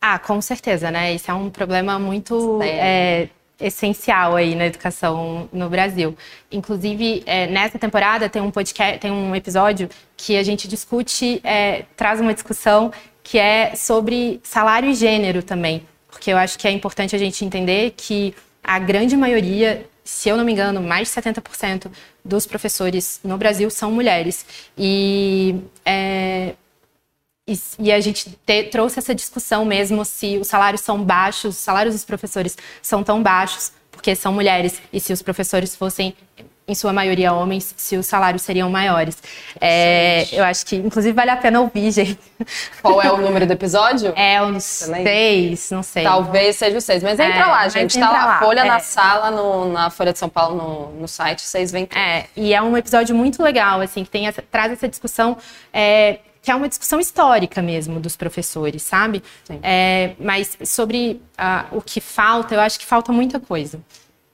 Ah, 0.00 0.18
com 0.18 0.40
certeza, 0.40 0.90
né? 0.90 1.14
Isso 1.14 1.30
é 1.30 1.34
um 1.34 1.48
problema 1.48 1.98
muito 1.98 2.60
é, 2.62 3.28
essencial 3.60 4.36
aí 4.36 4.54
na 4.54 4.66
educação 4.66 5.48
no 5.52 5.68
Brasil. 5.68 6.16
Inclusive, 6.52 7.22
é, 7.26 7.46
nessa 7.46 7.78
temporada 7.78 8.28
tem 8.28 8.40
um 8.40 8.50
podcast, 8.50 8.98
tem 8.98 9.10
um 9.10 9.34
episódio 9.34 9.88
que 10.16 10.36
a 10.36 10.42
gente 10.42 10.68
discute, 10.68 11.40
é, 11.42 11.84
traz 11.96 12.20
uma 12.20 12.32
discussão 12.32 12.92
que 13.22 13.38
é 13.38 13.74
sobre 13.74 14.40
salário 14.42 14.88
e 14.88 14.94
gênero 14.94 15.42
também, 15.42 15.86
porque 16.08 16.30
eu 16.30 16.36
acho 16.36 16.58
que 16.58 16.66
é 16.66 16.70
importante 16.70 17.14
a 17.14 17.18
gente 17.18 17.44
entender 17.44 17.92
que 17.96 18.34
a 18.62 18.78
grande 18.78 19.16
maioria, 19.16 19.86
se 20.08 20.30
eu 20.30 20.38
não 20.38 20.44
me 20.44 20.52
engano, 20.52 20.80
mais 20.80 21.08
de 21.08 21.20
70% 21.20 21.90
dos 22.24 22.46
professores 22.46 23.20
no 23.22 23.36
Brasil 23.36 23.68
são 23.68 23.92
mulheres. 23.92 24.46
E 24.76 25.54
é, 25.84 26.54
e, 27.46 27.58
e, 27.78 27.92
a 27.92 28.00
gente 28.00 28.30
te, 28.46 28.64
trouxe 28.64 28.98
essa 28.98 29.14
discussão 29.14 29.66
mesmo 29.66 30.06
se 30.06 30.38
os 30.38 30.48
salários 30.48 30.80
são 30.80 31.02
baixos, 31.04 31.56
os 31.56 31.60
salários 31.60 31.94
dos 31.94 32.06
professores 32.06 32.56
são 32.80 33.04
tão 33.04 33.22
baixos 33.22 33.70
porque 33.90 34.16
são 34.16 34.32
mulheres 34.32 34.80
e 34.90 34.98
se 34.98 35.12
os 35.12 35.20
professores 35.20 35.76
fossem 35.76 36.14
em 36.68 36.74
sua 36.74 36.92
maioria 36.92 37.32
homens, 37.32 37.74
se 37.76 37.96
os 37.96 38.06
salários 38.06 38.42
seriam 38.42 38.68
maiores. 38.68 39.16
É, 39.58 40.28
eu 40.30 40.44
acho 40.44 40.66
que, 40.66 40.76
inclusive, 40.76 41.14
vale 41.14 41.30
a 41.30 41.36
pena 41.36 41.60
ouvir, 41.60 41.90
gente. 41.90 42.18
Qual 42.82 43.00
é 43.00 43.10
o 43.10 43.16
número 43.16 43.46
do 43.46 43.54
episódio? 43.54 44.12
É 44.14 44.40
uns 44.42 44.64
seis, 44.64 45.70
não 45.70 45.82
sei. 45.82 46.04
Talvez 46.04 46.56
seja 46.56 46.76
o 46.76 46.80
seis, 46.80 47.02
mas 47.02 47.18
entra 47.18 47.40
é, 47.40 47.46
lá, 47.46 47.68
gente. 47.68 47.98
Tá 47.98 48.10
lá, 48.10 48.38
Folha 48.38 48.60
é. 48.60 48.64
na 48.64 48.80
sala, 48.80 49.30
no, 49.30 49.72
na 49.72 49.88
Folha 49.88 50.12
de 50.12 50.18
São 50.18 50.28
Paulo, 50.28 50.56
no, 50.56 51.00
no 51.00 51.08
site, 51.08 51.40
vocês 51.40 51.72
vêm. 51.72 51.88
É, 51.94 52.26
e 52.36 52.52
é 52.52 52.60
um 52.60 52.76
episódio 52.76 53.16
muito 53.16 53.42
legal, 53.42 53.80
assim, 53.80 54.04
que 54.04 54.10
tem 54.10 54.26
essa, 54.26 54.42
traz 54.42 54.70
essa 54.70 54.86
discussão 54.86 55.38
é, 55.72 56.18
que 56.42 56.50
é 56.50 56.54
uma 56.54 56.68
discussão 56.68 57.00
histórica 57.00 57.60
mesmo 57.60 57.98
dos 57.98 58.16
professores, 58.16 58.82
sabe? 58.82 59.22
É, 59.62 60.12
mas 60.18 60.56
sobre 60.64 61.20
uh, 61.38 61.76
o 61.76 61.82
que 61.82 62.00
falta, 62.00 62.54
eu 62.54 62.60
acho 62.60 62.78
que 62.78 62.86
falta 62.86 63.12
muita 63.12 63.40
coisa. 63.40 63.80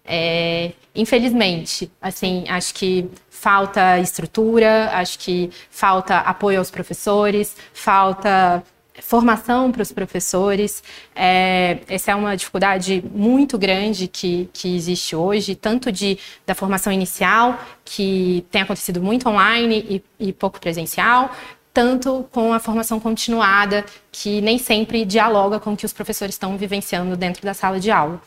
É, 0.04 0.72
infelizmente, 0.94 1.90
assim, 2.00 2.44
acho 2.48 2.74
que 2.74 3.08
falta 3.30 3.98
estrutura, 3.98 4.90
acho 4.92 5.18
que 5.18 5.50
falta 5.70 6.18
apoio 6.18 6.58
aos 6.58 6.70
professores, 6.70 7.56
falta 7.72 8.62
formação 9.02 9.72
para 9.72 9.82
os 9.82 9.92
professores. 9.92 10.82
É, 11.14 11.78
essa 11.88 12.12
é 12.12 12.14
uma 12.14 12.36
dificuldade 12.36 13.04
muito 13.12 13.58
grande 13.58 14.06
que, 14.08 14.48
que 14.52 14.74
existe 14.76 15.16
hoje, 15.16 15.54
tanto 15.54 15.90
de, 15.90 16.18
da 16.46 16.54
formação 16.54 16.92
inicial, 16.92 17.58
que 17.84 18.46
tem 18.50 18.62
acontecido 18.62 19.02
muito 19.02 19.28
online 19.28 20.02
e, 20.18 20.28
e 20.28 20.32
pouco 20.32 20.60
presencial, 20.60 21.30
tanto 21.72 22.26
com 22.30 22.52
a 22.52 22.60
formação 22.60 23.00
continuada, 23.00 23.84
que 24.12 24.40
nem 24.40 24.58
sempre 24.58 25.04
dialoga 25.04 25.58
com 25.58 25.72
o 25.72 25.76
que 25.76 25.84
os 25.84 25.92
professores 25.92 26.34
estão 26.34 26.56
vivenciando 26.56 27.16
dentro 27.16 27.42
da 27.42 27.52
sala 27.52 27.80
de 27.80 27.90
aula. 27.90 28.20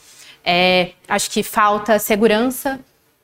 É, 0.44 0.92
acho 1.08 1.30
que 1.30 1.44
falta 1.44 2.00
segurança. 2.00 2.80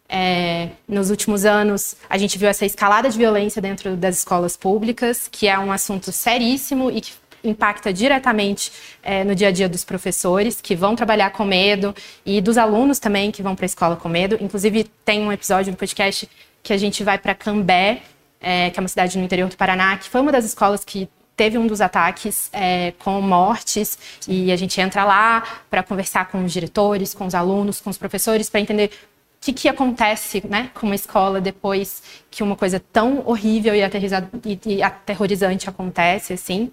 É, 0.08 0.69
nos 0.88 1.10
últimos 1.10 1.43
anos, 1.43 1.95
a 2.10 2.17
gente 2.17 2.38
viu 2.38 2.47
essa 2.47 2.65
escalada 2.65 3.10
de 3.10 3.17
violência 3.17 3.62
dentro 3.62 3.95
das 3.95 4.19
escolas 4.19 4.56
públicas, 4.56 5.28
que 5.32 5.47
é 5.47 5.58
um 5.58 5.71
assunto 5.71 6.12
seríssimo 6.12 6.91
e 6.91 7.02
que 7.02 7.13
impacta 7.43 7.91
diretamente 7.91 8.71
é, 9.02 9.23
no 9.23 9.34
dia 9.34 9.47
a 9.47 9.52
dia 9.52 9.67
dos 9.67 9.84
professores 9.84 10.62
que 10.62 10.76
vão 10.76 10.95
trabalhar 10.95 11.32
com 11.32 11.43
medo 11.43 11.93
e 12.26 12.39
dos 12.39 12.58
alunos 12.58 12.99
também 12.99 13.32
que 13.32 13.41
vão 13.41 13.56
para 13.56 13.65
a 13.65 13.67
escola 13.67 13.95
com 13.95 14.08
medo. 14.08 14.38
Inclusive, 14.39 14.86
tem 15.04 15.21
um 15.21 15.32
episódio 15.32 15.71
no 15.71 15.78
podcast 15.78 16.30
que 16.62 16.71
a 16.71 16.78
gente 16.78 17.04
vai 17.04 17.17
para 17.17 17.34
Cambé 17.34 18.02
é, 18.43 18.69
que 18.69 18.78
é 18.78 18.82
uma 18.82 18.89
cidade 18.89 19.17
no 19.17 19.23
interior 19.23 19.49
do 19.49 19.56
Paraná, 19.56 19.97
que 19.97 20.10
foi 20.10 20.19
uma 20.19 20.32
das 20.32 20.43
escolas 20.43 20.84
que 20.84 21.08
teve 21.35 21.57
um 21.57 21.67
dos 21.67 21.81
ataques 21.81 22.49
é, 22.53 22.93
com 22.99 23.19
mortes 23.21 23.97
e 24.27 24.51
a 24.51 24.55
gente 24.55 24.79
entra 24.79 25.03
lá 25.03 25.43
para 25.69 25.83
conversar 25.83 26.27
com 26.29 26.43
os 26.43 26.51
diretores, 26.51 27.13
com 27.13 27.25
os 27.25 27.35
alunos, 27.35 27.81
com 27.81 27.89
os 27.89 27.97
professores 27.97 28.49
para 28.49 28.59
entender 28.59 28.91
o 28.91 29.45
que, 29.45 29.53
que 29.53 29.67
acontece 29.67 30.43
né, 30.47 30.69
com 30.73 30.85
uma 30.85 30.95
escola 30.95 31.41
depois 31.41 32.01
que 32.31 32.43
uma 32.43 32.55
coisa 32.55 32.79
tão 32.79 33.23
horrível 33.25 33.73
e, 33.75 33.81
e, 33.81 34.75
e 34.75 34.83
aterrorizante 34.83 35.69
acontece, 35.69 36.33
assim. 36.33 36.71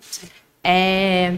É... 0.63 1.37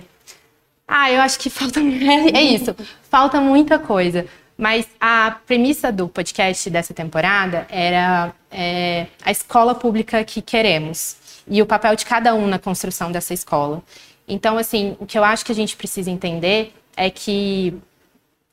Ah, 0.86 1.10
eu 1.10 1.22
acho 1.22 1.38
que 1.38 1.48
falta... 1.48 1.80
É, 2.34 2.42
isso, 2.42 2.76
falta 3.08 3.40
muita 3.40 3.78
coisa. 3.78 4.26
Mas 4.58 4.86
a 5.00 5.38
premissa 5.46 5.90
do 5.90 6.06
podcast 6.06 6.68
dessa 6.68 6.92
temporada 6.92 7.66
era 7.70 8.34
é, 8.50 9.06
a 9.24 9.30
escola 9.30 9.74
pública 9.74 10.22
que 10.24 10.42
queremos 10.42 11.16
e 11.46 11.60
o 11.60 11.66
papel 11.66 11.94
de 11.96 12.04
cada 12.04 12.34
um 12.34 12.46
na 12.46 12.58
construção 12.58 13.10
dessa 13.10 13.34
escola. 13.34 13.82
Então, 14.26 14.56
assim, 14.58 14.96
o 15.00 15.06
que 15.06 15.18
eu 15.18 15.24
acho 15.24 15.44
que 15.44 15.52
a 15.52 15.54
gente 15.54 15.76
precisa 15.76 16.10
entender 16.10 16.74
é 16.96 17.10
que 17.10 17.74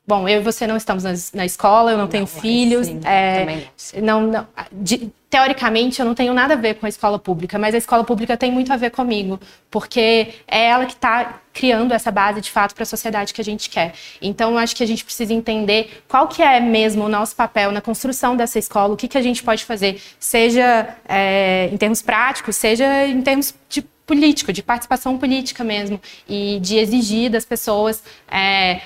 Bom, 0.06 0.28
eu 0.28 0.40
e 0.40 0.42
você 0.42 0.66
não 0.66 0.76
estamos 0.76 1.04
na, 1.04 1.12
na 1.34 1.46
escola, 1.46 1.92
eu 1.92 1.96
não, 1.96 2.04
não 2.04 2.10
tenho 2.10 2.26
filhos. 2.26 2.88
Sim, 2.88 3.00
é, 3.04 3.68
não, 4.02 4.22
não 4.22 4.46
de, 4.72 5.08
teoricamente, 5.30 6.00
eu 6.00 6.06
não 6.06 6.14
tenho 6.14 6.34
nada 6.34 6.54
a 6.54 6.56
ver 6.56 6.74
com 6.74 6.86
a 6.86 6.88
escola 6.88 7.16
pública, 7.16 7.56
mas 7.56 7.72
a 7.72 7.78
escola 7.78 8.02
pública 8.02 8.36
tem 8.36 8.50
muito 8.50 8.72
a 8.72 8.76
ver 8.76 8.90
comigo, 8.90 9.38
porque 9.70 10.34
é 10.46 10.66
ela 10.66 10.84
que 10.84 10.92
está 10.92 11.40
criando 11.52 11.92
essa 11.92 12.10
base 12.10 12.40
de 12.40 12.50
fato 12.50 12.74
para 12.74 12.82
a 12.82 12.86
sociedade 12.86 13.32
que 13.32 13.40
a 13.40 13.44
gente 13.44 13.70
quer. 13.70 13.94
Então, 14.20 14.50
eu 14.52 14.58
acho 14.58 14.74
que 14.74 14.82
a 14.82 14.86
gente 14.86 15.04
precisa 15.04 15.32
entender 15.32 16.02
qual 16.08 16.26
que 16.26 16.42
é 16.42 16.58
mesmo 16.58 17.04
o 17.04 17.08
nosso 17.08 17.36
papel 17.36 17.70
na 17.70 17.80
construção 17.80 18.36
dessa 18.36 18.58
escola, 18.58 18.92
o 18.92 18.96
que, 18.96 19.06
que 19.06 19.16
a 19.16 19.22
gente 19.22 19.40
pode 19.42 19.64
fazer, 19.64 20.02
seja 20.18 20.96
é, 21.08 21.70
em 21.72 21.76
termos 21.76 22.02
práticos, 22.02 22.56
seja 22.56 23.06
em 23.06 23.22
termos 23.22 23.54
de 23.68 23.82
político, 24.04 24.52
de 24.52 24.64
participação 24.64 25.16
política 25.16 25.62
mesmo, 25.62 26.00
e 26.28 26.58
de 26.60 26.76
exigir 26.76 27.30
das 27.30 27.44
pessoas 27.44 28.02
é, 28.28 28.80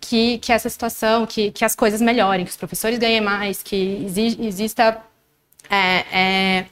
que, 0.00 0.38
que 0.38 0.52
essa 0.52 0.68
situação, 0.68 1.26
que, 1.26 1.52
que 1.52 1.64
as 1.64 1.76
coisas 1.76 2.00
melhorem, 2.00 2.44
que 2.44 2.50
os 2.50 2.56
professores 2.56 2.98
ganhem 2.98 3.20
mais, 3.20 3.62
que 3.62 4.04
exista 4.40 5.00
é, 5.70 6.04
é, 6.12 6.66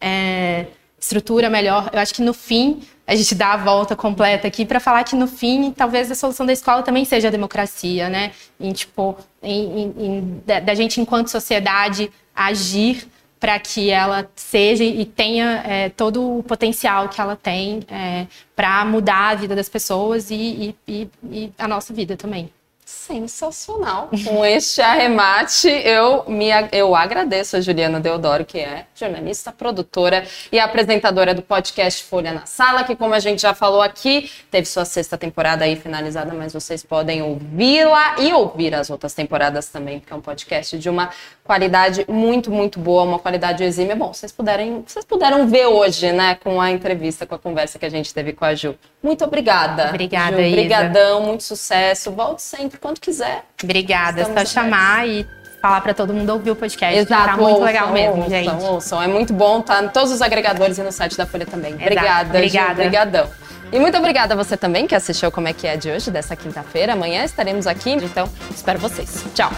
é, 0.00 0.66
estrutura 0.98 1.50
melhor. 1.50 1.90
Eu 1.92 1.98
acho 1.98 2.14
que 2.14 2.22
no 2.22 2.32
fim 2.32 2.82
a 3.06 3.14
gente 3.14 3.34
dá 3.34 3.52
a 3.52 3.56
volta 3.56 3.94
completa 3.94 4.48
aqui 4.48 4.64
para 4.64 4.80
falar 4.80 5.04
que 5.04 5.14
no 5.14 5.26
fim 5.26 5.70
talvez 5.70 6.10
a 6.10 6.14
solução 6.14 6.46
da 6.46 6.52
escola 6.52 6.82
também 6.82 7.04
seja 7.04 7.28
a 7.28 7.30
democracia, 7.30 8.08
né? 8.08 8.32
Em, 8.58 8.72
tipo, 8.72 9.16
em, 9.42 9.94
em, 9.98 10.42
da, 10.44 10.60
da, 10.60 10.74
gente 10.74 11.00
enquanto 11.00 11.28
sociedade 11.28 12.10
agir 12.34 13.06
para 13.38 13.58
que 13.58 13.90
ela 13.90 14.28
seja 14.34 14.82
e 14.82 15.04
tenha 15.04 15.62
é, 15.66 15.88
todo 15.90 16.38
o 16.38 16.42
potencial 16.42 17.08
que 17.08 17.20
ela 17.20 17.36
tem 17.36 17.80
é, 17.88 18.26
para 18.56 18.84
mudar 18.84 19.30
a 19.30 19.34
vida 19.34 19.54
das 19.54 19.68
pessoas 19.68 20.30
e, 20.30 20.74
e, 20.88 21.08
e 21.30 21.52
a 21.58 21.68
nossa 21.68 21.92
vida 21.92 22.16
também. 22.16 22.50
Sensacional. 22.86 24.10
Com 24.24 24.44
este 24.44 24.80
arremate, 24.80 25.66
eu, 25.66 26.24
me, 26.28 26.46
eu 26.70 26.94
agradeço 26.94 27.56
a 27.56 27.60
Juliana 27.60 27.98
Deodoro, 27.98 28.44
que 28.44 28.60
é 28.60 28.86
jornalista, 28.94 29.50
produtora 29.50 30.24
e 30.52 30.60
apresentadora 30.60 31.34
do 31.34 31.42
podcast 31.42 32.04
Folha 32.04 32.32
na 32.32 32.46
Sala, 32.46 32.84
que, 32.84 32.94
como 32.94 33.12
a 33.12 33.18
gente 33.18 33.42
já 33.42 33.52
falou 33.52 33.82
aqui, 33.82 34.30
teve 34.52 34.68
sua 34.68 34.84
sexta 34.84 35.18
temporada 35.18 35.64
aí 35.64 35.74
finalizada, 35.74 36.32
mas 36.32 36.52
vocês 36.52 36.84
podem 36.84 37.22
ouvi-la 37.22 38.20
e 38.20 38.32
ouvir 38.32 38.72
as 38.72 38.88
outras 38.88 39.12
temporadas 39.12 39.68
também, 39.68 39.98
porque 39.98 40.12
é 40.12 40.16
um 40.16 40.20
podcast 40.20 40.78
de 40.78 40.88
uma 40.88 41.10
qualidade 41.46 42.04
muito, 42.08 42.50
muito 42.50 42.78
boa, 42.78 43.04
uma 43.04 43.18
qualidade 43.18 43.62
exímia. 43.64 43.96
Bom, 43.96 44.12
vocês, 44.12 44.32
puderem, 44.32 44.84
vocês 44.86 45.04
puderam 45.04 45.46
ver 45.46 45.66
hoje, 45.66 46.12
né, 46.12 46.34
com 46.34 46.60
a 46.60 46.70
entrevista, 46.70 47.24
com 47.24 47.34
a 47.34 47.38
conversa 47.38 47.78
que 47.78 47.86
a 47.86 47.88
gente 47.88 48.12
teve 48.12 48.32
com 48.32 48.44
a 48.44 48.54
Ju. 48.54 48.74
Muito 49.02 49.24
obrigada. 49.24 49.88
Obrigada, 49.88 50.42
Ju. 50.42 50.48
Obrigadão, 50.48 51.22
muito 51.22 51.44
sucesso. 51.44 52.10
Volte 52.10 52.42
sempre 52.42 52.78
quando 52.78 53.00
quiser. 53.00 53.44
Obrigada, 53.62 54.20
é 54.20 54.24
só 54.24 54.44
chamar 54.44 55.08
e 55.08 55.26
falar 55.62 55.80
para 55.80 55.94
todo 55.94 56.12
mundo 56.12 56.30
ouvir 56.30 56.50
o 56.50 56.56
podcast. 56.56 56.98
Exato, 56.98 57.24
tá 57.24 57.36
muito 57.36 57.50
ouçam, 57.50 57.64
legal 57.64 57.92
mesmo, 57.92 58.16
ouçam, 58.16 58.30
gente. 58.30 58.64
Ouçam, 58.64 59.02
é 59.02 59.06
muito 59.06 59.32
bom, 59.32 59.60
tá 59.60 59.82
em 59.82 59.88
todos 59.88 60.12
os 60.12 60.20
agregadores 60.20 60.76
e 60.78 60.82
no 60.82 60.92
site 60.92 61.16
da 61.16 61.26
Folha 61.26 61.46
também. 61.46 61.72
Exato. 61.72 61.84
Obrigada, 61.84 62.28
Obrigada. 62.28 62.66
Ju, 62.68 62.80
obrigadão. 62.80 63.30
E 63.72 63.78
muito 63.80 63.98
obrigada 63.98 64.34
a 64.34 64.36
você 64.36 64.56
também 64.56 64.86
que 64.86 64.94
assistiu 64.94 65.30
Como 65.32 65.48
é 65.48 65.52
que 65.52 65.66
é 65.66 65.76
de 65.76 65.90
hoje, 65.90 66.10
dessa 66.10 66.36
quinta-feira. 66.36 66.92
Amanhã 66.92 67.24
estaremos 67.24 67.66
aqui, 67.66 67.90
então 67.90 68.28
espero 68.50 68.78
vocês. 68.78 69.24
Tchau. 69.34 69.50